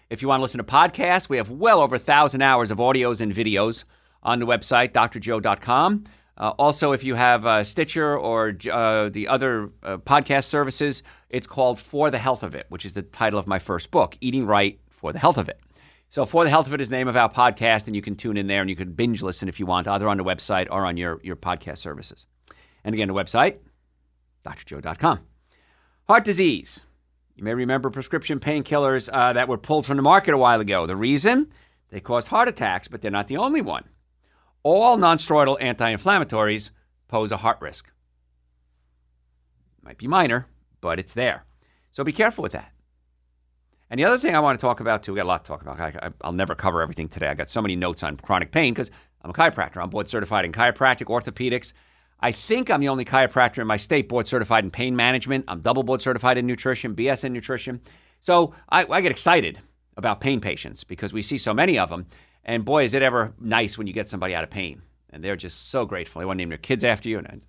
If 0.10 0.22
you 0.22 0.28
want 0.28 0.40
to 0.40 0.42
listen 0.44 0.60
to 0.60 0.64
podcasts, 0.64 1.30
we 1.30 1.38
have 1.38 1.50
well 1.50 1.82
over 1.82 1.96
a 1.96 2.00
thousand 2.00 2.42
hours 2.42 2.72
of 2.72 2.78
audios 2.78 3.22
and 3.22 3.34
videos 3.34 3.84
on 4.22 4.40
the 4.40 4.46
website, 4.46 4.92
drjoe.com. 4.92 6.06
Uh, 6.36 6.50
also, 6.58 6.94
if 6.94 7.04
you 7.04 7.14
have 7.16 7.46
uh, 7.46 7.64
Stitcher 7.64 8.18
or 8.18 8.56
uh, 8.72 9.10
the 9.10 9.28
other 9.28 9.70
uh, 9.84 9.98
podcast 9.98 10.46
services, 10.46 11.04
it's 11.30 11.46
called 11.46 11.80
For 11.80 12.10
the 12.10 12.18
Health 12.18 12.42
of 12.42 12.56
It, 12.56 12.66
which 12.70 12.86
is 12.86 12.94
the 12.94 13.04
title 13.04 13.40
of 13.40 13.48
my 13.48 13.60
first 13.60 13.92
book, 13.92 14.18
Eating 14.20 14.46
Right 14.48 14.80
for 14.90 15.14
the 15.14 15.20
Health 15.20 15.38
of 15.38 15.48
It. 15.48 15.60
So, 16.10 16.26
For 16.26 16.44
the 16.44 16.50
Health 16.50 16.68
of 16.68 16.74
It 16.74 16.82
is 16.82 16.90
the 16.90 16.96
name 16.96 17.08
of 17.08 17.16
our 17.16 17.32
podcast, 17.32 17.86
and 17.88 17.96
you 17.96 18.02
can 18.02 18.16
tune 18.16 18.38
in 18.38 18.48
there 18.48 18.62
and 18.62 18.70
you 18.70 18.76
can 18.76 18.94
binge 18.94 19.22
listen 19.22 19.48
if 19.48 19.60
you 19.60 19.66
want, 19.66 19.88
either 19.88 20.08
on 20.08 20.18
the 20.18 20.24
website 20.24 20.68
or 20.72 20.86
on 20.86 20.98
your, 20.98 21.20
your 21.24 21.36
podcast 21.36 21.80
services. 21.80 22.26
And 22.84 22.94
again, 22.94 23.08
the 23.08 23.14
website, 23.14 23.58
drjoe.com. 24.46 25.20
Heart 26.08 26.26
disease. 26.26 26.82
You 27.36 27.44
may 27.44 27.54
remember 27.54 27.90
prescription 27.90 28.40
painkillers 28.40 29.10
uh, 29.12 29.34
that 29.34 29.48
were 29.48 29.58
pulled 29.58 29.86
from 29.86 29.98
the 29.98 30.04
market 30.04 30.34
a 30.34 30.38
while 30.38 30.62
ago. 30.62 30.86
The 30.86 30.96
reason? 30.96 31.52
They 31.90 32.00
cause 32.00 32.28
heart 32.28 32.48
attacks, 32.48 32.88
but 32.88 33.02
they're 33.02 33.12
not 33.12 33.28
the 33.28 33.38
only 33.38 33.62
one. 33.62 33.86
All 34.64 34.98
nonsteroidal 34.98 35.58
anti 35.62 35.94
inflammatories 35.94 36.70
pose 37.08 37.32
a 37.32 37.38
heart 37.38 37.60
risk. 37.62 37.92
Might 39.82 39.98
be 39.98 40.08
minor, 40.08 40.48
but 40.80 41.00
it's 41.00 41.14
there. 41.14 41.46
So 41.92 42.04
be 42.04 42.14
careful 42.14 42.42
with 42.42 42.54
that. 42.54 42.72
And 43.90 44.00
the 44.00 44.06
other 44.06 44.18
thing 44.18 44.36
I 44.36 44.40
want 44.40 44.60
to 44.60 44.62
talk 44.62 44.80
about 44.80 45.04
too, 45.04 45.14
we 45.14 45.18
got 45.18 45.26
a 45.26 45.28
lot 45.28 45.46
to 45.46 45.48
talk 45.48 45.62
about. 45.62 45.80
I, 45.80 46.10
will 46.24 46.32
never 46.32 46.56
cover 46.56 46.82
everything 46.82 47.10
today. 47.10 47.28
I 47.28 47.34
got 47.34 47.50
so 47.50 47.62
many 47.62 47.76
notes 47.76 48.02
on 48.02 48.18
chronic 48.18 48.52
pain 48.52 48.74
because 48.74 48.90
I'm 49.22 49.30
a 49.30 49.34
chiropractor. 49.34 49.78
I'm 49.78 49.90
board 49.90 50.10
certified 50.10 50.46
in 50.46 50.52
chiropractic, 50.52 51.06
orthopedics, 51.06 51.74
I 52.24 52.32
think 52.32 52.72
I'm 52.72 52.80
the 52.80 52.88
only 52.88 53.04
chiropractor 53.04 53.58
in 53.58 53.68
my 53.68 53.76
state 53.76 54.08
board 54.08 54.28
certified 54.28 54.64
in 54.64 54.72
pain 54.72 54.96
management. 54.96 55.44
I'm 55.50 55.60
double 55.60 55.84
board 55.84 56.00
certified 56.00 56.38
in 56.38 56.48
nutrition, 56.48 56.96
BS 56.96 57.26
in 57.26 57.34
nutrition. 57.34 57.82
So 58.22 58.56
I, 58.70 58.86
I, 58.86 59.02
get 59.02 59.12
excited 59.12 59.60
about 59.98 60.22
pain 60.22 60.40
patients 60.40 60.86
because 60.86 61.12
we 61.12 61.22
see 61.22 61.38
so 61.38 61.54
many 61.54 61.78
of 61.78 61.90
them. 61.90 62.06
And 62.46 62.64
boy, 62.64 62.86
is 62.86 62.94
it 62.94 63.02
ever 63.02 63.34
nice 63.42 63.78
when 63.78 63.88
you 63.88 63.94
get 63.94 64.08
somebody 64.08 64.34
out 64.34 64.46
of 64.46 64.50
pain. 64.50 64.82
And 65.10 65.22
they're 65.22 65.36
just 65.36 65.68
so 65.68 65.86
grateful. 65.86 66.22
They 66.22 66.26
want 66.26 66.38
to 66.38 66.42
name 66.42 66.50
their 66.50 66.58
kids 66.58 66.86
after 66.86 67.10
you. 67.10 67.18
And 67.18 67.42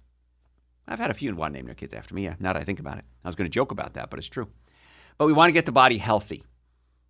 I've 0.89 0.99
had 0.99 1.13
a 1.13 1.15
few 1.15 1.33
want 1.37 1.55
to 1.55 1.59
name 1.59 1.67
their 1.67 1.77
kids 1.77 1.95
after 1.95 2.13
me. 2.13 2.25
Yeah, 2.25 2.35
now 2.41 2.53
that 2.53 2.61
I 2.61 2.65
think 2.65 2.81
about 2.81 2.99
it. 2.99 3.05
I 3.25 3.29
was 3.29 3.37
going 3.37 3.49
to 3.49 3.55
joke 3.55 3.71
about 3.71 3.95
that, 3.95 4.11
but 4.11 4.19
it's 4.19 4.29
true. 4.29 4.49
But 5.19 5.27
we 5.27 5.33
want 5.33 5.51
to 5.51 5.55
get 5.55 5.67
the 5.67 5.73
body 5.73 5.99
healthy. 5.99 6.43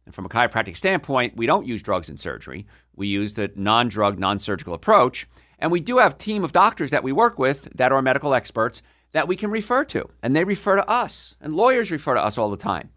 And 0.05 0.15
from 0.15 0.27
a 0.27 0.29
chiropractic 0.29 0.77
standpoint, 0.77 1.35
we 1.35 1.47
don't 1.47 1.67
use 1.67 1.81
drugs 1.81 2.11
in 2.11 2.19
surgery. 2.19 2.67
We 2.95 3.07
use 3.07 3.33
the 3.33 3.51
non 3.57 3.89
drug, 3.89 4.19
non 4.19 4.39
surgical 4.39 4.75
approach. 4.75 5.27
And 5.59 5.71
we 5.71 5.81
do 5.81 5.99
have 5.99 6.19
team 6.19 6.45
of 6.45 6.53
doctors 6.53 6.91
that 6.91 7.05
we 7.05 7.13
work 7.13 7.39
with 7.39 7.69
that 7.75 7.93
are 7.93 8.03
medical 8.03 8.35
experts 8.35 8.83
that 9.13 9.29
we 9.29 9.37
can 9.37 9.51
refer 9.51 9.85
to. 9.85 10.09
And 10.23 10.35
they 10.35 10.45
refer 10.45 10.77
to 10.77 10.89
us. 10.89 11.37
And 11.41 11.55
lawyers 11.55 11.91
refer 11.91 12.15
to 12.15 12.25
us 12.25 12.37
all 12.39 12.51
the 12.51 12.57
time. 12.57 12.91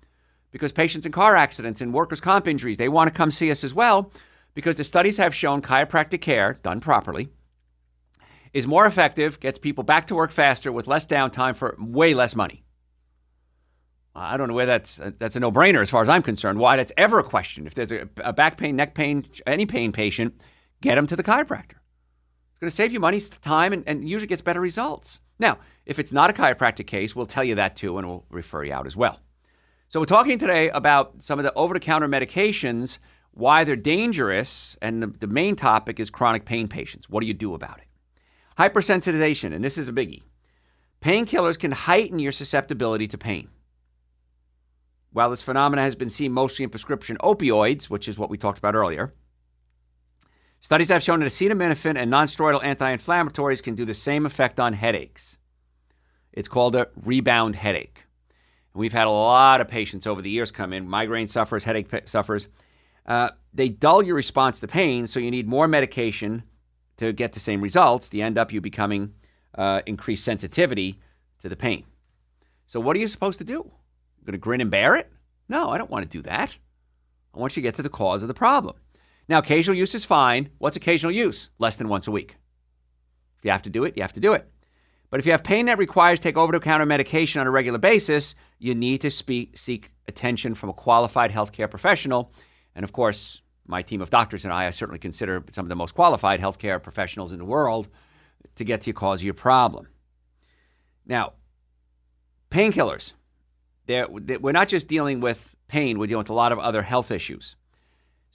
Because 0.52 0.72
patients 0.72 1.06
in 1.06 1.12
car 1.12 1.36
accidents 1.36 1.82
and 1.82 1.94
workers' 1.94 2.22
comp 2.22 2.48
injuries, 2.48 2.78
they 2.78 2.90
want 2.90 3.08
to 3.08 3.14
come 3.14 3.30
see 3.30 3.52
us 3.52 3.64
as 3.64 3.74
well. 3.74 4.12
Because 4.54 4.76
the 4.78 4.84
studies 4.84 5.18
have 5.18 5.36
shown 5.36 5.62
chiropractic 5.62 6.22
care, 6.22 6.58
done 6.64 6.80
properly, 6.80 7.30
is 8.54 8.66
more 8.66 8.88
effective, 8.88 9.40
gets 9.40 9.60
people 9.60 9.84
back 9.84 10.08
to 10.08 10.16
work 10.16 10.32
faster 10.32 10.72
with 10.72 10.88
less 10.88 11.06
downtime 11.06 11.56
for 11.56 11.76
way 11.80 12.14
less 12.14 12.36
money. 12.36 12.64
I 14.16 14.36
don't 14.36 14.48
know 14.48 14.56
where 14.56 14.66
that's 14.66 15.00
uh, 15.00 15.12
that's 15.20 15.36
a 15.36 15.40
no-brainer 15.40 15.80
as 15.80 15.92
far 15.92 16.02
as 16.02 16.10
I'm 16.10 16.24
concerned. 16.24 16.58
Why 16.58 16.76
that's 16.76 16.92
ever 16.98 17.20
a 17.20 17.24
question. 17.24 17.68
If 17.68 17.76
there's 17.76 17.92
a, 17.92 18.10
a 18.18 18.34
back 18.34 18.58
pain, 18.58 18.76
neck 18.76 18.96
pain, 18.96 19.28
any 19.46 19.68
pain 19.68 19.92
patient, 19.92 20.42
get 20.82 20.96
them 20.96 21.06
to 21.08 21.16
the 21.16 21.24
chiropractor. 21.24 21.76
It's 22.58 22.62
going 22.62 22.70
to 22.72 22.76
save 22.76 22.92
you 22.92 23.00
money, 23.00 23.22
time, 23.22 23.72
and, 23.72 23.84
and 23.86 24.10
usually 24.10 24.26
gets 24.26 24.42
better 24.42 24.60
results. 24.60 25.22
Now, 25.38 25.60
if 25.86 26.00
it's 26.00 26.12
not 26.12 26.32
a 26.32 26.34
chiropractic 26.34 26.88
case, 26.88 27.16
we'll 27.16 27.28
tell 27.28 27.44
you 27.44 27.54
that 27.54 27.76
too, 27.76 28.00
and 28.00 28.08
we'll 28.08 28.26
refer 28.32 28.64
you 28.64 28.74
out 28.74 28.88
as 28.88 28.98
well. 28.98 29.20
So, 29.90 30.00
we're 30.00 30.08
talking 30.08 30.40
today 30.40 30.70
about 30.72 31.22
some 31.22 31.38
of 31.38 31.44
the 31.44 31.54
over 31.54 31.76
the 31.76 31.80
counter 31.80 32.08
medications, 32.08 32.98
why 33.30 33.64
they're 33.64 33.76
dangerous, 33.76 34.76
and 34.82 35.04
the, 35.04 35.08
the 35.20 35.28
main 35.28 35.56
topic 35.56 36.00
is 36.00 36.10
chronic 36.10 36.46
pain 36.46 36.68
patients. 36.68 37.08
What 37.08 37.22
do 37.22 37.28
you 37.28 37.36
do 37.36 37.54
about 37.54 37.78
it? 37.78 37.86
Hypersensitization, 38.58 39.54
and 39.54 39.64
this 39.64 39.78
is 39.78 39.88
a 39.88 39.94
biggie. 39.94 40.24
Painkillers 41.00 41.60
can 41.60 41.72
heighten 41.72 42.18
your 42.18 42.32
susceptibility 42.32 43.08
to 43.08 43.20
pain. 43.20 43.50
While 45.12 45.30
this 45.30 45.44
phenomenon 45.44 45.84
has 45.84 45.94
been 45.94 46.10
seen 46.10 46.32
mostly 46.32 46.64
in 46.64 46.72
prescription 46.72 47.18
opioids, 47.22 47.86
which 47.86 48.08
is 48.08 48.18
what 48.18 48.32
we 48.32 48.38
talked 48.40 48.58
about 48.58 48.74
earlier, 48.74 49.14
Studies 50.60 50.90
have 50.90 51.04
shown 51.04 51.20
that 51.20 51.28
acetaminophen 51.28 51.98
and 51.98 52.12
nonsteroidal 52.12 52.64
anti-inflammatories 52.64 53.64
can 53.64 53.76
do 53.76 53.86
the 53.86 53.94
same 53.94 54.26
effect 54.26 54.60
on 54.60 54.74
headaches. 54.74 55.38
It's 56.34 56.50
called 56.50 56.76
a 56.76 56.88
rebound 57.04 57.56
headache. 57.56 58.04
And 58.74 58.82
we've 58.82 58.94
had 58.94 59.08
a 59.08 59.12
lot 59.12 59.62
of 59.62 59.68
patients 59.68 60.06
over 60.06 60.22
the 60.22 60.30
years 60.30 60.52
come 60.52 60.74
in, 60.74 60.90
migraine 60.90 61.28
sufferers, 61.28 61.64
headache 61.64 61.90
sufferers. 62.06 62.48
Uh, 63.06 63.30
they 63.54 63.70
dull 63.70 64.04
your 64.04 64.16
response 64.16 64.60
to 64.60 64.68
pain, 64.68 65.08
so 65.08 65.20
you 65.20 65.32
need 65.32 65.48
more 65.48 65.68
medication 65.68 66.44
to 66.98 67.14
get 67.14 67.34
the 67.34 67.40
same 67.40 67.62
results. 67.62 68.10
The 68.10 68.22
end 68.22 68.38
up 68.38 68.52
you 68.52 68.60
becoming 68.60 69.14
uh, 69.56 69.82
increased 69.86 70.26
sensitivity 70.26 71.00
to 71.40 71.50
the 71.50 71.56
pain. 71.56 71.86
So 72.66 72.80
what 72.80 72.96
are 72.96 73.00
you 73.00 73.08
supposed 73.08 73.38
to 73.38 73.46
do? 73.46 73.54
You're 73.54 74.26
Going 74.26 74.34
to 74.34 74.38
grin 74.40 74.62
and 74.62 74.72
bear 74.72 74.96
it? 74.96 75.10
No, 75.48 75.70
I 75.70 75.78
don't 75.78 75.90
want 75.90 76.04
to 76.04 76.18
do 76.18 76.22
that. 76.24 76.58
I 77.34 77.40
want 77.40 77.56
you 77.56 77.62
to 77.62 77.68
get 77.68 77.76
to 77.76 77.84
the 77.84 77.90
cause 77.90 78.22
of 78.24 78.28
the 78.28 78.34
problem. 78.34 78.76
Now, 79.30 79.40
occasional 79.40 79.78
use 79.78 79.94
is 79.94 80.06
fine. 80.06 80.50
What's 80.58 80.78
occasional 80.78 81.12
use? 81.12 81.50
Less 81.60 81.78
than 81.78 81.90
once 81.90 82.08
a 82.08 82.12
week. 82.12 82.38
If 83.38 83.46
you 83.46 83.52
have 83.52 83.64
to 83.64 83.70
do 83.70 83.84
it, 83.84 83.98
you 83.98 84.04
have 84.04 84.14
to 84.14 84.20
do 84.20 84.34
it. 84.34 84.50
But 85.10 85.20
if 85.20 85.26
you 85.26 85.32
have 85.32 85.44
pain 85.44 85.66
that 85.68 85.78
requires 85.78 86.20
take 86.20 86.38
over 86.38 86.52
the 86.52 86.60
counter 86.60 86.86
medication 86.86 87.40
on 87.42 87.48
a 87.48 87.52
regular 87.52 87.78
basis, 87.78 88.36
you 88.60 88.74
need 88.74 89.02
to 89.02 89.10
speak, 89.10 89.58
seek 89.58 89.92
attention 90.08 90.56
from 90.56 90.70
a 90.70 90.74
qualified 90.74 91.32
healthcare 91.32 91.70
professional. 91.70 92.32
And 92.74 92.84
of 92.84 92.94
course, 92.94 93.42
my 93.66 93.82
team 93.82 94.02
of 94.02 94.10
doctors 94.10 94.46
and 94.46 94.54
I, 94.54 94.68
I 94.68 94.70
certainly 94.70 95.00
consider 95.00 95.44
some 95.50 95.66
of 95.66 95.70
the 95.70 95.76
most 95.76 95.94
qualified 95.94 96.40
healthcare 96.40 96.82
professionals 96.82 97.34
in 97.34 97.40
the 97.40 97.46
world 97.46 97.90
to 98.56 98.64
get 98.64 98.82
to 98.82 98.86
the 98.88 98.94
cause 98.94 99.20
of 99.20 99.26
your 99.26 99.34
problem. 99.34 99.90
Now, 101.06 101.34
painkillers. 102.50 103.12
We're 103.88 104.52
not 104.54 104.70
just 104.70 104.88
dealing 104.88 105.20
with 105.20 105.56
pain, 105.68 106.00
we're 106.00 106.08
dealing 106.08 106.24
with 106.24 106.30
a 106.30 106.34
lot 106.34 106.54
of 106.54 106.60
other 106.60 106.82
health 106.82 107.12
issues. 107.12 107.57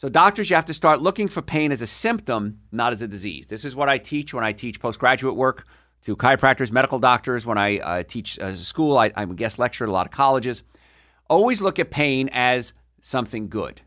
So, 0.03 0.09
doctors, 0.09 0.51
you 0.51 0.57
have 0.57 0.67
to 0.67 0.75
start 0.75 1.01
looking 1.01 1.29
for 1.29 1.43
pain 1.43 1.71
as 1.71 1.81
a 1.81 1.87
symptom, 1.87 2.59
not 2.73 2.93
as 2.93 3.03
a 3.03 3.07
disease. 3.07 3.47
This 3.47 3.65
is 3.65 3.77
what 3.77 3.89
I 3.89 3.99
teach 3.99 4.35
when 4.35 4.43
I 4.43 4.51
teach 4.51 4.81
postgraduate 4.81 5.37
work 5.37 5.65
to 6.03 6.17
chiropractors, 6.17 6.73
medical 6.73 6.99
doctors. 6.99 7.47
When 7.47 7.57
I 7.57 7.79
uh, 7.79 8.03
teach 8.03 8.37
as 8.41 8.61
a 8.61 8.65
school, 8.65 8.99
I, 8.99 9.13
I'm 9.15 9.31
a 9.31 9.35
guest 9.35 9.61
lecturer 9.61 9.87
at 9.87 9.91
a 9.91 9.93
lot 9.93 10.07
of 10.07 10.11
colleges. 10.11 10.65
Always 11.31 11.63
look 11.63 11.79
at 11.79 11.93
pain 11.93 12.29
as 12.33 12.73
something 13.01 13.49
good. 13.49 13.81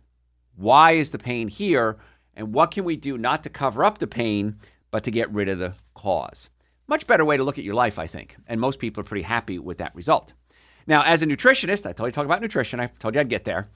Why 0.55 0.91
is 0.91 1.11
the 1.11 1.17
pain 1.17 1.49
here? 1.49 1.97
And 2.33 2.53
what 2.53 2.71
can 2.71 2.85
we 2.85 2.95
do 2.95 3.17
not 3.17 3.43
to 3.43 3.49
cover 3.49 3.83
up 3.83 3.97
the 3.97 4.07
pain, 4.07 4.55
but 4.91 5.03
to 5.03 5.11
get 5.11 5.29
rid 5.33 5.49
of 5.49 5.59
the 5.59 5.73
cause? 5.95 6.49
Much 6.87 7.05
better 7.07 7.25
way 7.25 7.35
to 7.35 7.43
look 7.43 7.57
at 7.57 7.65
your 7.65 7.75
life, 7.75 7.99
I 7.99 8.07
think. 8.07 8.37
And 8.47 8.61
most 8.61 8.79
people 8.79 9.01
are 9.01 9.03
pretty 9.03 9.23
happy 9.23 9.59
with 9.59 9.79
that 9.79 9.93
result. 9.93 10.31
Now, 10.87 11.03
as 11.03 11.23
a 11.23 11.27
nutritionist, 11.27 11.85
I 11.85 11.91
told 11.91 12.07
you 12.07 12.11
to 12.11 12.15
talk 12.15 12.25
about 12.25 12.41
nutrition. 12.41 12.79
I 12.79 12.87
told 12.99 13.15
you 13.15 13.19
I'd 13.19 13.27
get 13.27 13.43
there. 13.43 13.67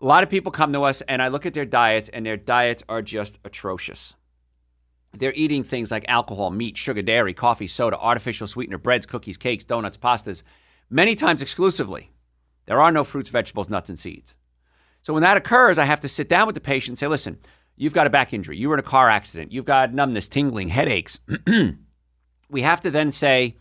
A 0.00 0.04
lot 0.04 0.22
of 0.22 0.28
people 0.28 0.52
come 0.52 0.72
to 0.72 0.82
us, 0.82 1.00
and 1.02 1.22
I 1.22 1.28
look 1.28 1.46
at 1.46 1.54
their 1.54 1.64
diets, 1.64 2.08
and 2.08 2.26
their 2.26 2.36
diets 2.36 2.82
are 2.88 3.02
just 3.02 3.38
atrocious. 3.44 4.16
They're 5.12 5.32
eating 5.34 5.62
things 5.62 5.90
like 5.90 6.04
alcohol, 6.08 6.50
meat, 6.50 6.76
sugar, 6.76 7.02
dairy, 7.02 7.34
coffee, 7.34 7.66
soda, 7.66 7.96
artificial 7.98 8.46
sweetener, 8.46 8.78
breads, 8.78 9.06
cookies, 9.06 9.36
cakes, 9.36 9.64
donuts, 9.64 9.96
pastas, 9.96 10.42
many 10.90 11.14
times 11.14 11.40
exclusively. 11.40 12.10
There 12.66 12.80
are 12.80 12.90
no 12.90 13.04
fruits, 13.04 13.28
vegetables, 13.28 13.70
nuts, 13.70 13.90
and 13.90 13.98
seeds. 13.98 14.34
So 15.02 15.12
when 15.12 15.22
that 15.22 15.36
occurs, 15.36 15.78
I 15.78 15.84
have 15.84 16.00
to 16.00 16.08
sit 16.08 16.28
down 16.28 16.46
with 16.46 16.54
the 16.54 16.60
patient 16.60 16.92
and 16.92 16.98
say, 16.98 17.06
listen, 17.06 17.38
you've 17.76 17.92
got 17.92 18.06
a 18.06 18.10
back 18.10 18.32
injury, 18.32 18.56
you 18.56 18.68
were 18.68 18.74
in 18.74 18.80
a 18.80 18.82
car 18.82 19.08
accident, 19.08 19.52
you've 19.52 19.64
got 19.64 19.92
numbness, 19.92 20.28
tingling, 20.28 20.68
headaches. 20.68 21.20
we 22.50 22.62
have 22.62 22.80
to 22.82 22.90
then 22.90 23.10
say, 23.10 23.56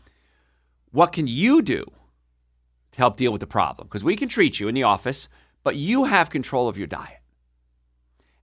what 0.91 1.11
can 1.11 1.27
you 1.27 1.61
do 1.61 1.83
to 2.93 2.97
help 2.97 3.17
deal 3.17 3.31
with 3.31 3.41
the 3.41 3.47
problem? 3.47 3.87
Because 3.87 4.03
we 4.03 4.15
can 4.15 4.29
treat 4.29 4.59
you 4.59 4.67
in 4.67 4.75
the 4.75 4.83
office, 4.83 5.27
but 5.63 5.75
you 5.75 6.05
have 6.05 6.29
control 6.29 6.67
of 6.67 6.77
your 6.77 6.87
diet. 6.87 7.19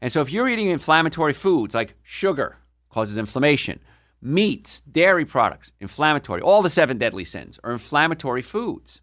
And 0.00 0.10
so 0.10 0.20
if 0.22 0.30
you're 0.30 0.48
eating 0.48 0.68
inflammatory 0.68 1.32
foods 1.32 1.74
like 1.74 1.94
sugar, 2.02 2.56
causes 2.88 3.18
inflammation, 3.18 3.80
meats, 4.22 4.80
dairy 4.80 5.24
products, 5.24 5.72
inflammatory, 5.80 6.40
all 6.40 6.62
the 6.62 6.70
seven 6.70 6.98
deadly 6.98 7.24
sins 7.24 7.58
are 7.62 7.72
inflammatory 7.72 8.42
foods. 8.42 9.00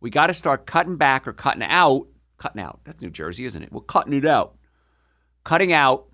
We 0.00 0.10
got 0.10 0.28
to 0.28 0.34
start 0.34 0.66
cutting 0.66 0.96
back 0.96 1.28
or 1.28 1.32
cutting 1.32 1.62
out 1.62 2.06
Cutting 2.40 2.62
out. 2.62 2.80
That's 2.84 3.02
New 3.02 3.10
Jersey, 3.10 3.44
isn't 3.44 3.62
it? 3.62 3.70
We're 3.70 3.82
cutting 3.82 4.14
it 4.14 4.24
out. 4.24 4.56
Cutting 5.44 5.74
out 5.74 6.06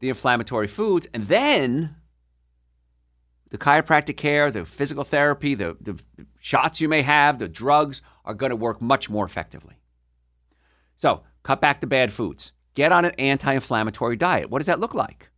the 0.00 0.08
inflammatory 0.08 0.66
foods. 0.66 1.06
And 1.12 1.24
then 1.24 1.94
the 3.50 3.58
chiropractic 3.58 4.16
care, 4.16 4.50
the 4.50 4.64
physical 4.64 5.04
therapy, 5.04 5.54
the, 5.54 5.76
the 5.78 6.02
shots 6.40 6.80
you 6.80 6.88
may 6.88 7.02
have, 7.02 7.38
the 7.38 7.48
drugs 7.48 8.00
are 8.24 8.32
going 8.32 8.48
to 8.48 8.56
work 8.56 8.80
much 8.80 9.10
more 9.10 9.26
effectively. 9.26 9.78
So, 10.98 11.22
cut 11.44 11.60
back 11.60 11.80
the 11.80 11.86
bad 11.86 12.12
foods. 12.12 12.52
Get 12.74 12.92
on 12.92 13.04
an 13.04 13.12
anti 13.18 13.54
inflammatory 13.54 14.16
diet. 14.16 14.50
What 14.50 14.58
does 14.58 14.66
that 14.66 14.80
look 14.80 14.94
like? 14.94 15.30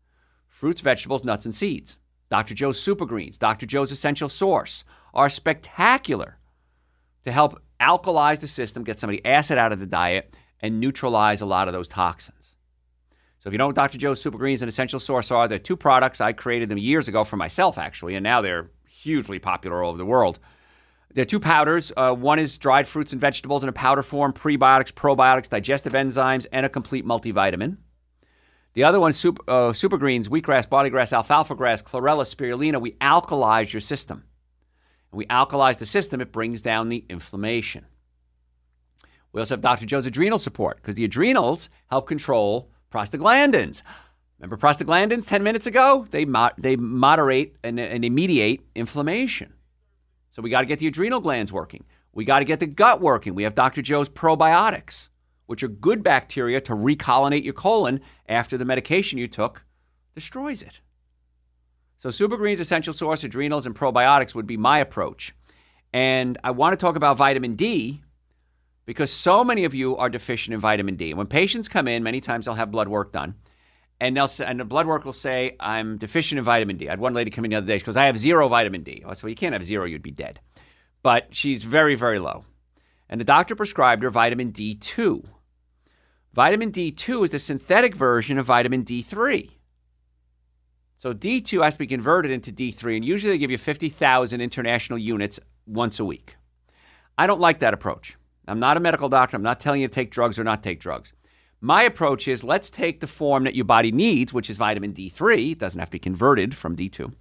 Fruits, 0.49 0.81
vegetables, 0.81 1.23
nuts, 1.23 1.45
and 1.45 1.55
seeds. 1.55 1.99
Dr. 2.31 2.55
Joe's 2.55 2.81
Super 2.81 3.07
Greens, 3.07 3.39
Dr. 3.39 3.67
Joe's 3.67 3.91
Essential 3.91 4.29
Source 4.29 4.85
are 5.15 5.29
spectacular 5.29 6.39
to 7.25 7.33
help 7.33 7.61
alkalize 7.81 8.41
the 8.41 8.47
system, 8.47 8.85
get 8.85 8.99
some 8.99 9.11
of 9.11 9.17
the 9.17 9.27
acid 9.27 9.59
out 9.59 9.73
of 9.73 9.81
the 9.81 9.87
diet, 9.87 10.35
and 10.61 10.81
neutralize 10.81 11.41
a 11.41 11.47
lot 11.47 11.67
of 11.67 11.75
those 11.75 11.89
toxins. 11.89 12.55
So 13.41 13.49
if 13.49 13.53
you 13.53 13.59
know 13.59 13.67
what 13.67 13.77
Dr. 13.77 13.99
Joe's 13.99 14.21
Super 14.21 14.39
Greens 14.39 14.63
and 14.63 14.69
Essential 14.69 15.01
Source 15.01 15.31
are, 15.31 15.49
they're 15.49 15.59
two 15.59 15.77
products. 15.77 16.21
I 16.21 16.33
created 16.33 16.69
them 16.69 16.79
years 16.79 17.09
ago 17.09 17.25
for 17.25 17.37
myself, 17.37 17.79
actually, 17.79 18.15
and 18.15 18.23
now 18.23 18.43
they're 18.43 18.71
hugely 18.87 19.39
popular 19.39 19.83
all 19.83 19.91
over 19.91 19.99
the 19.99 20.05
world. 20.05 20.39
They're 21.15 21.25
two 21.25 21.41
powders. 21.41 21.93
Uh, 21.97 22.15
one 22.15 22.39
is 22.39 22.57
dried 22.59 22.87
fruits 22.87 23.13
and 23.13 23.21
vegetables 23.21 23.63
in 23.63 23.69
a 23.69 23.73
powder 23.73 24.03
form, 24.03 24.33
prebiotics, 24.33 24.93
probiotics, 24.93 25.49
digestive 25.49 25.93
enzymes, 25.93 26.47
and 26.53 26.65
a 26.65 26.69
complete 26.69 27.05
multivitamin. 27.05 27.79
The 28.75 28.85
other 28.85 29.01
one, 29.01 29.13
super, 29.13 29.43
uh, 29.51 29.73
super 29.73 29.99
greens, 29.99 30.29
wheatgrass, 30.29 30.69
barley 30.69 30.91
grass, 30.91 31.13
alfalfa 31.13 31.57
grass, 31.57 31.83
chlorella, 31.83 32.25
spirulina. 32.25 32.81
We 32.81 32.93
alkalize 32.93 33.73
your 33.73 33.81
system 33.81 34.25
we 35.13 35.27
alkalize 35.27 35.79
the 35.79 35.87
system, 35.87 36.21
it 36.21 36.33
brings 36.33 36.63
down 36.63 36.89
the 36.89 37.05
inflammation. 37.09 37.87
We 39.33 39.41
also 39.41 39.55
have 39.55 39.61
Dr. 39.61 39.87
Joe's 39.87 40.07
adrenal 40.07 40.39
support 40.39 40.77
because 40.77 40.95
the 40.95 41.05
adrenals 41.05 41.71
help 41.89 42.09
control 42.09 42.71
prostaglandins. 42.93 43.83
Remember 44.39 44.57
prostaglandins 44.57 45.27
10 45.27 45.43
minutes 45.43 45.67
ago? 45.67 46.07
They, 46.11 46.25
mo- 46.25 46.51
they 46.59 46.77
moderate 46.77 47.57
and, 47.63 47.79
and 47.79 48.03
they 48.03 48.09
mediate 48.09 48.67
inflammation. 48.75 49.53
So 50.41 50.43
we 50.43 50.49
got 50.49 50.63
to 50.63 50.67
get 50.67 50.79
the 50.79 50.87
adrenal 50.87 51.21
glands 51.21 51.53
working. 51.53 51.85
We 52.15 52.25
got 52.25 52.39
to 52.39 52.47
get 52.47 52.61
the 52.61 52.67
gut 52.67 53.03
working. 53.03 53.35
We 53.35 53.43
have 53.43 53.55
Dr. 53.55 53.83
Joe's 53.83 54.09
probiotics, 54.09 55.11
which 55.45 55.63
are 55.63 55.69
good 55.69 56.03
bacteria 56.03 56.63
to 56.63 56.73
recolonate 56.73 57.45
your 57.45 57.53
colon 57.53 58.01
after 58.27 58.57
the 58.57 58.65
medication 58.65 59.19
you 59.19 59.29
took 59.29 59.63
destroys 60.15 60.63
it. 60.63 60.81
So, 61.99 62.09
Super 62.09 62.39
Greens 62.39 62.59
Essential 62.59 62.95
Source, 62.95 63.23
adrenals, 63.23 63.67
and 63.67 63.75
probiotics 63.75 64.35
would 64.35 64.47
be 64.47 64.57
my 64.57 64.79
approach. 64.79 65.35
And 65.93 66.39
I 66.43 66.53
want 66.53 66.73
to 66.73 66.79
talk 66.79 66.97
about 66.97 67.19
vitamin 67.19 67.55
D 67.55 68.01
because 68.87 69.13
so 69.13 69.45
many 69.45 69.67
of 69.67 69.75
you 69.75 69.95
are 69.99 70.09
deficient 70.09 70.55
in 70.55 70.61
vitamin 70.61 70.97
D. 70.97 71.13
When 71.13 71.27
patients 71.27 71.69
come 71.69 71.87
in, 71.87 72.03
many 72.03 72.23
times 72.23 72.47
they'll 72.47 72.55
have 72.55 72.71
blood 72.71 72.89
work 72.89 73.13
done. 73.13 73.35
And 74.01 74.17
they'll 74.17 74.29
say, 74.29 74.47
and 74.47 74.59
the 74.59 74.65
blood 74.65 74.87
work 74.87 75.05
will 75.05 75.13
say, 75.13 75.57
I'm 75.61 75.99
deficient 75.99 76.39
in 76.39 76.45
vitamin 76.45 76.79
D. 76.79 76.89
I 76.89 76.93
had 76.93 77.01
one 77.01 77.13
lady 77.13 77.31
come 77.31 77.45
in 77.45 77.51
the 77.51 77.59
other 77.59 77.67
day. 77.67 77.79
She 77.79 77.85
goes, 77.85 77.97
I 77.97 78.07
have 78.07 78.19
zero 78.19 78.49
vitamin 78.49 78.83
D. 78.83 79.05
I 79.07 79.13
said, 79.13 79.25
Well, 79.25 79.31
you 79.31 79.37
can't 79.37 79.53
have 79.53 79.65
zero, 79.65 79.85
you'd 79.85 80.03
be 80.03 80.11
dead. 80.11 80.41
But 81.03 81.35
she's 81.35 81.65
very, 81.65 81.95
very 81.95 82.19
low. 82.19 82.45
And 83.09 83.21
the 83.21 83.25
doctor 83.25 83.55
prescribed 83.55 84.03
her 84.03 84.11
vitamin 84.11 84.53
D2. 84.53 85.25
Vitamin 86.33 86.71
D2 86.71 87.25
is 87.25 87.31
the 87.31 87.39
synthetic 87.39 87.95
version 87.95 88.39
of 88.39 88.47
vitamin 88.47 88.85
D3. 88.85 89.51
So 90.97 91.13
D2 91.13 91.65
has 91.65 91.75
to 91.75 91.79
be 91.79 91.87
converted 91.87 92.31
into 92.31 92.53
D3, 92.53 92.97
and 92.97 93.05
usually 93.05 93.33
they 93.33 93.39
give 93.39 93.51
you 93.51 93.59
50,000 93.59 94.41
international 94.41 94.99
units 94.99 95.41
once 95.67 95.99
a 95.99 96.05
week. 96.05 96.37
I 97.19 97.27
don't 97.27 97.41
like 97.41 97.61
that 97.61 97.75
approach. 97.75 98.17
I'm 98.47 98.61
not 98.61 98.77
a 98.77 98.81
medical 98.81 99.09
doctor. 99.09 99.37
I'm 99.37 99.43
not 99.43 99.61
telling 99.61 99.81
you 99.81 99.89
to 99.89 99.95
take 99.95 100.11
drugs 100.11 100.39
or 100.39 100.45
not 100.45 100.63
take 100.63 100.79
drugs. 100.79 101.13
My 101.61 101.83
approach 101.83 102.27
is 102.27 102.43
let's 102.43 102.71
take 102.71 103.01
the 103.01 103.07
form 103.07 103.45
that 103.45 103.55
your 103.55 103.67
body 103.67 103.93
needs, 103.93 104.33
which 104.33 104.49
is 104.49 104.57
vitamin 104.57 104.95
D3. 104.95 105.53
It 105.53 105.59
doesn't 105.59 105.79
have 105.79 105.89
to 105.89 105.93
be 105.93 105.99
converted 105.99 106.57
from 106.57 106.77
D2. 106.77 107.13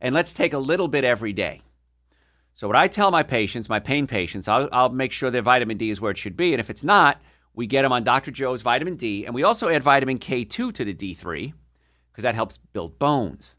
And 0.00 0.14
let's 0.14 0.34
take 0.34 0.52
a 0.52 0.58
little 0.58 0.88
bit 0.88 1.04
every 1.04 1.32
day. 1.32 1.60
So, 2.54 2.66
what 2.66 2.76
I 2.76 2.88
tell 2.88 3.10
my 3.10 3.22
patients, 3.22 3.68
my 3.68 3.80
pain 3.80 4.06
patients, 4.06 4.48
I'll, 4.48 4.68
I'll 4.72 4.88
make 4.88 5.12
sure 5.12 5.30
their 5.30 5.42
vitamin 5.42 5.76
D 5.76 5.90
is 5.90 6.00
where 6.00 6.10
it 6.10 6.18
should 6.18 6.36
be. 6.36 6.52
And 6.52 6.60
if 6.60 6.70
it's 6.70 6.84
not, 6.84 7.20
we 7.54 7.66
get 7.66 7.82
them 7.82 7.92
on 7.92 8.04
Dr. 8.04 8.30
Joe's 8.30 8.62
vitamin 8.62 8.96
D. 8.96 9.24
And 9.24 9.34
we 9.34 9.44
also 9.44 9.68
add 9.68 9.82
vitamin 9.82 10.18
K2 10.18 10.72
to 10.74 10.84
the 10.84 10.94
D3 10.94 11.52
because 12.10 12.22
that 12.22 12.34
helps 12.34 12.58
build 12.72 12.98
bones. 12.98 13.54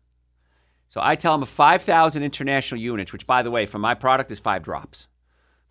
So 0.89 1.01
I 1.03 1.15
tell 1.15 1.33
them 1.33 1.43
a 1.43 1.47
5,000 1.47 2.23
international 2.23 2.79
units, 2.79 3.11
which, 3.11 3.27
by 3.27 3.41
the 3.41 3.51
way, 3.51 3.65
for 3.65 3.79
my 3.79 3.93
product 3.95 4.31
is 4.31 4.39
five 4.39 4.63
drops. 4.63 5.07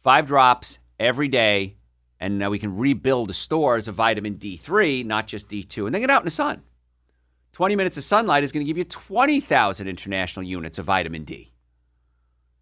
Five 0.02 0.26
drops 0.26 0.78
every 0.98 1.28
day, 1.28 1.76
and 2.20 2.38
now 2.38 2.50
we 2.50 2.58
can 2.58 2.76
rebuild 2.76 3.28
the 3.28 3.34
stores 3.34 3.88
of 3.88 3.94
vitamin 3.94 4.36
D3, 4.36 5.04
not 5.04 5.26
just 5.26 5.48
D2, 5.48 5.86
and 5.86 5.94
then 5.94 6.00
get 6.00 6.10
out 6.10 6.22
in 6.22 6.26
the 6.26 6.30
sun. 6.30 6.62
20 7.52 7.76
minutes 7.76 7.96
of 7.96 8.04
sunlight 8.04 8.42
is 8.42 8.52
going 8.52 8.64
to 8.64 8.68
give 8.68 8.78
you 8.78 8.84
20,000 8.84 9.86
international 9.86 10.44
units 10.44 10.78
of 10.78 10.86
vitamin 10.86 11.24
D. 11.24 11.52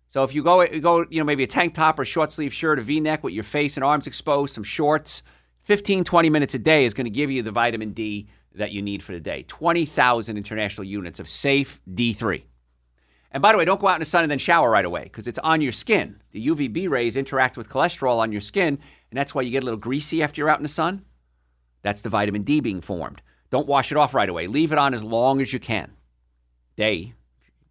So 0.09 0.23
if 0.25 0.35
you 0.35 0.43
go, 0.43 0.62
you 0.62 0.81
go, 0.81 1.07
you 1.09 1.19
know, 1.19 1.25
maybe 1.25 1.43
a 1.43 1.47
tank 1.47 1.73
top 1.73 1.99
or 1.99 2.03
a 2.03 2.05
short 2.05 2.31
sleeve 2.31 2.53
shirt, 2.53 2.79
a 2.79 2.83
V-neck 2.83 3.25
with 3.25 3.33
your 3.33 3.45
face 3.45 3.79
and 3.79 3.85
arms 3.85 4.07
exposed, 4.07 4.55
some 4.55 4.65
shorts, 4.65 5.23
15, 5.65 6.05
20 6.05 6.29
minutes 6.29 6.55
a 6.55 6.59
day 6.59 6.85
is 6.85 6.93
going 6.93 7.07
to 7.07 7.11
give 7.11 7.31
you 7.31 7.43
the 7.43 7.51
vitamin 7.51 7.93
D 7.93 8.29
that 8.55 8.73
you 8.73 8.83
need 8.83 9.03
for 9.03 9.12
the 9.12 9.21
day 9.21 9.45
20,000 9.49 10.37
international 10.37 10.85
units 10.85 11.19
of 11.19 11.29
safe 11.29 11.81
D3. 11.91 12.43
And 13.31 13.41
by 13.41 13.53
the 13.53 13.59
way, 13.59 13.65
don't 13.65 13.81
go 13.81 13.88
out 13.88 13.95
in 13.95 14.01
the 14.01 14.05
sun 14.05 14.25
and 14.25 14.31
then 14.31 14.38
shower 14.38 14.69
right 14.69 14.85
away 14.85 15.05
because 15.05 15.27
it's 15.27 15.38
on 15.38 15.62
your 15.62 15.73
skin. 15.73 16.21
The 16.33 16.49
UVB 16.49 16.91
rays 16.91 17.17
interact 17.17 17.57
with 17.57 17.71
cholesterol 17.71 18.19
on 18.19 18.31
your 18.31 18.43
skin, 18.43 18.79
and 19.12 19.18
that's 19.18 19.35
why 19.35 19.42
you 19.42 19.51
get 19.51 19.62
a 19.62 19.66
little 19.66 19.79
greasy 19.79 20.22
after 20.22 20.40
you're 20.40 20.48
out 20.48 20.59
in 20.59 20.62
the 20.62 20.70
sun. 20.70 21.05
That's 21.83 22.01
the 22.01 22.09
vitamin 22.09 22.44
D 22.44 22.61
being 22.61 22.81
formed. 22.81 23.20
Don't 23.51 23.66
wash 23.66 23.92
it 23.92 23.98
off 23.98 24.14
right 24.14 24.29
away. 24.29 24.46
Leave 24.46 24.72
it 24.72 24.79
on 24.79 24.94
as 24.94 25.05
long 25.05 25.42
as 25.42 25.53
you 25.53 25.61
can. 25.61 25.92
Day, 26.77 27.12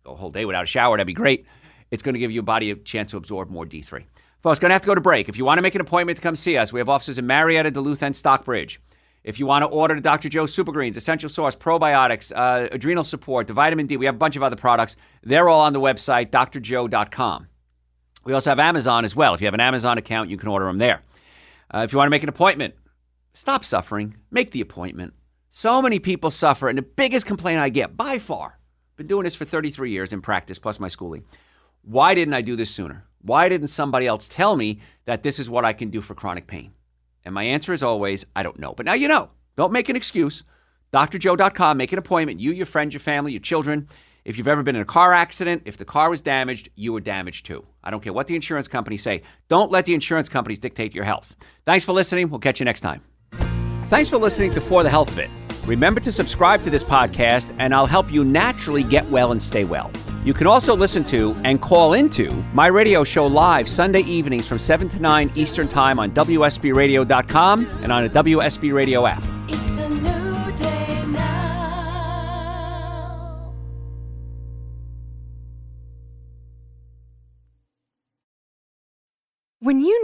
go 0.03 0.11
a 0.11 0.15
whole 0.15 0.29
day 0.29 0.45
without 0.45 0.65
a 0.65 0.67
shower, 0.67 0.97
that'd 0.97 1.07
be 1.07 1.13
great. 1.13 1.47
It's 1.89 2.03
going 2.03 2.13
to 2.13 2.19
give 2.19 2.29
your 2.29 2.43
body 2.43 2.69
a 2.69 2.75
chance 2.75 3.09
to 3.09 3.17
absorb 3.17 3.49
more 3.49 3.65
D3. 3.65 4.03
Folks, 4.43 4.59
going 4.59 4.69
to 4.69 4.73
have 4.73 4.83
to 4.83 4.85
go 4.85 4.93
to 4.93 5.01
break. 5.01 5.29
If 5.29 5.35
you 5.35 5.43
want 5.43 5.57
to 5.57 5.63
make 5.63 5.73
an 5.73 5.81
appointment 5.81 6.17
to 6.17 6.21
come 6.21 6.35
see 6.35 6.57
us, 6.57 6.71
we 6.71 6.79
have 6.79 6.89
offices 6.89 7.17
in 7.17 7.25
Marietta, 7.25 7.71
Duluth, 7.71 8.03
and 8.03 8.15
Stockbridge. 8.15 8.79
If 9.23 9.39
you 9.39 9.47
want 9.47 9.63
to 9.63 9.67
order 9.67 9.95
the 9.95 10.01
Dr. 10.01 10.29
Joe 10.29 10.45
Super 10.45 10.71
Greens, 10.71 10.95
Essential 10.95 11.29
Source, 11.29 11.55
Probiotics, 11.55 12.31
uh, 12.35 12.67
Adrenal 12.71 13.03
Support, 13.03 13.47
the 13.47 13.53
Vitamin 13.53 13.87
D, 13.87 13.97
we 13.97 14.05
have 14.05 14.13
a 14.13 14.19
bunch 14.19 14.35
of 14.35 14.43
other 14.43 14.55
products. 14.55 14.95
They're 15.23 15.49
all 15.49 15.61
on 15.61 15.73
the 15.73 15.81
website, 15.81 16.29
drjoe.com. 16.29 17.47
We 18.25 18.33
also 18.33 18.51
have 18.51 18.59
Amazon 18.59 19.05
as 19.05 19.15
well. 19.15 19.33
If 19.33 19.41
you 19.41 19.47
have 19.47 19.55
an 19.55 19.59
Amazon 19.59 19.97
account, 19.97 20.29
you 20.29 20.37
can 20.37 20.47
order 20.47 20.65
them 20.65 20.77
there. 20.77 21.01
Uh, 21.73 21.79
if 21.79 21.91
you 21.91 21.97
want 21.97 22.07
to 22.07 22.11
make 22.11 22.23
an 22.23 22.29
appointment, 22.29 22.75
stop 23.33 23.63
suffering, 23.63 24.17
make 24.29 24.51
the 24.51 24.61
appointment. 24.61 25.13
So 25.51 25.81
many 25.81 25.99
people 25.99 26.31
suffer, 26.31 26.69
and 26.69 26.77
the 26.77 26.83
biggest 26.83 27.25
complaint 27.25 27.59
I 27.59 27.69
get 27.69 27.97
by 27.97 28.19
far, 28.19 28.59
been 28.97 29.07
doing 29.07 29.23
this 29.23 29.35
for 29.35 29.45
33 29.45 29.91
years 29.91 30.13
in 30.13 30.21
practice, 30.21 30.59
plus 30.59 30.79
my 30.79 30.87
schooling. 30.87 31.23
Why 31.83 32.13
didn't 32.13 32.33
I 32.33 32.41
do 32.41 32.55
this 32.55 32.69
sooner? 32.69 33.05
Why 33.21 33.49
didn't 33.49 33.67
somebody 33.67 34.07
else 34.07 34.27
tell 34.27 34.55
me 34.55 34.79
that 35.05 35.23
this 35.23 35.39
is 35.39 35.49
what 35.49 35.65
I 35.65 35.73
can 35.73 35.89
do 35.89 36.01
for 36.01 36.15
chronic 36.15 36.47
pain? 36.47 36.73
And 37.23 37.33
my 37.33 37.43
answer 37.43 37.73
is 37.73 37.83
always, 37.83 38.25
I 38.35 38.43
don't 38.43 38.59
know. 38.59 38.73
But 38.73 38.85
now 38.85 38.93
you 38.93 39.07
know. 39.07 39.29
Don't 39.55 39.73
make 39.73 39.89
an 39.89 39.95
excuse. 39.95 40.43
drjoe.com, 40.93 41.77
make 41.77 41.91
an 41.91 41.99
appointment. 41.99 42.39
You, 42.39 42.51
your 42.51 42.65
friends, 42.65 42.93
your 42.93 43.01
family, 43.01 43.31
your 43.31 43.41
children. 43.41 43.87
If 44.23 44.37
you've 44.37 44.47
ever 44.47 44.61
been 44.61 44.75
in 44.75 44.83
a 44.83 44.85
car 44.85 45.13
accident, 45.13 45.63
if 45.65 45.77
the 45.77 45.85
car 45.85 46.09
was 46.09 46.21
damaged, 46.21 46.69
you 46.75 46.93
were 46.93 46.99
damaged 46.99 47.47
too. 47.47 47.65
I 47.83 47.89
don't 47.89 48.03
care 48.03 48.13
what 48.13 48.27
the 48.27 48.35
insurance 48.35 48.67
companies 48.67 49.01
say. 49.01 49.23
Don't 49.47 49.71
let 49.71 49.85
the 49.87 49.95
insurance 49.95 50.29
companies 50.29 50.59
dictate 50.59 50.93
your 50.93 51.05
health. 51.05 51.35
Thanks 51.65 51.83
for 51.83 51.93
listening. 51.93 52.29
We'll 52.29 52.39
catch 52.39 52.59
you 52.59 52.65
next 52.65 52.81
time. 52.81 53.01
Thanks 53.89 54.09
for 54.09 54.17
listening 54.17 54.53
to 54.53 54.61
For 54.61 54.83
the 54.83 54.89
Health 54.91 55.09
of 55.09 55.17
It. 55.17 55.29
Remember 55.65 55.99
to 56.01 56.11
subscribe 56.11 56.63
to 56.63 56.69
this 56.69 56.83
podcast, 56.83 57.53
and 57.57 57.73
I'll 57.73 57.87
help 57.87 58.11
you 58.11 58.23
naturally 58.23 58.83
get 58.83 59.09
well 59.09 59.31
and 59.31 59.41
stay 59.41 59.63
well. 59.63 59.91
You 60.23 60.35
can 60.35 60.45
also 60.45 60.75
listen 60.75 61.03
to 61.05 61.35
and 61.43 61.59
call 61.59 61.93
into 61.93 62.31
my 62.53 62.67
radio 62.67 63.03
show 63.03 63.25
live 63.25 63.67
Sunday 63.67 64.01
evenings 64.01 64.47
from 64.47 64.59
7 64.59 64.87
to 64.89 64.99
9 64.99 65.31
Eastern 65.33 65.67
Time 65.67 65.97
on 65.97 66.11
WSBRadio.com 66.11 67.65
and 67.81 67.91
on 67.91 68.03
a 68.03 68.09
WSB 68.09 68.71
Radio 68.71 69.07
app. 69.07 69.23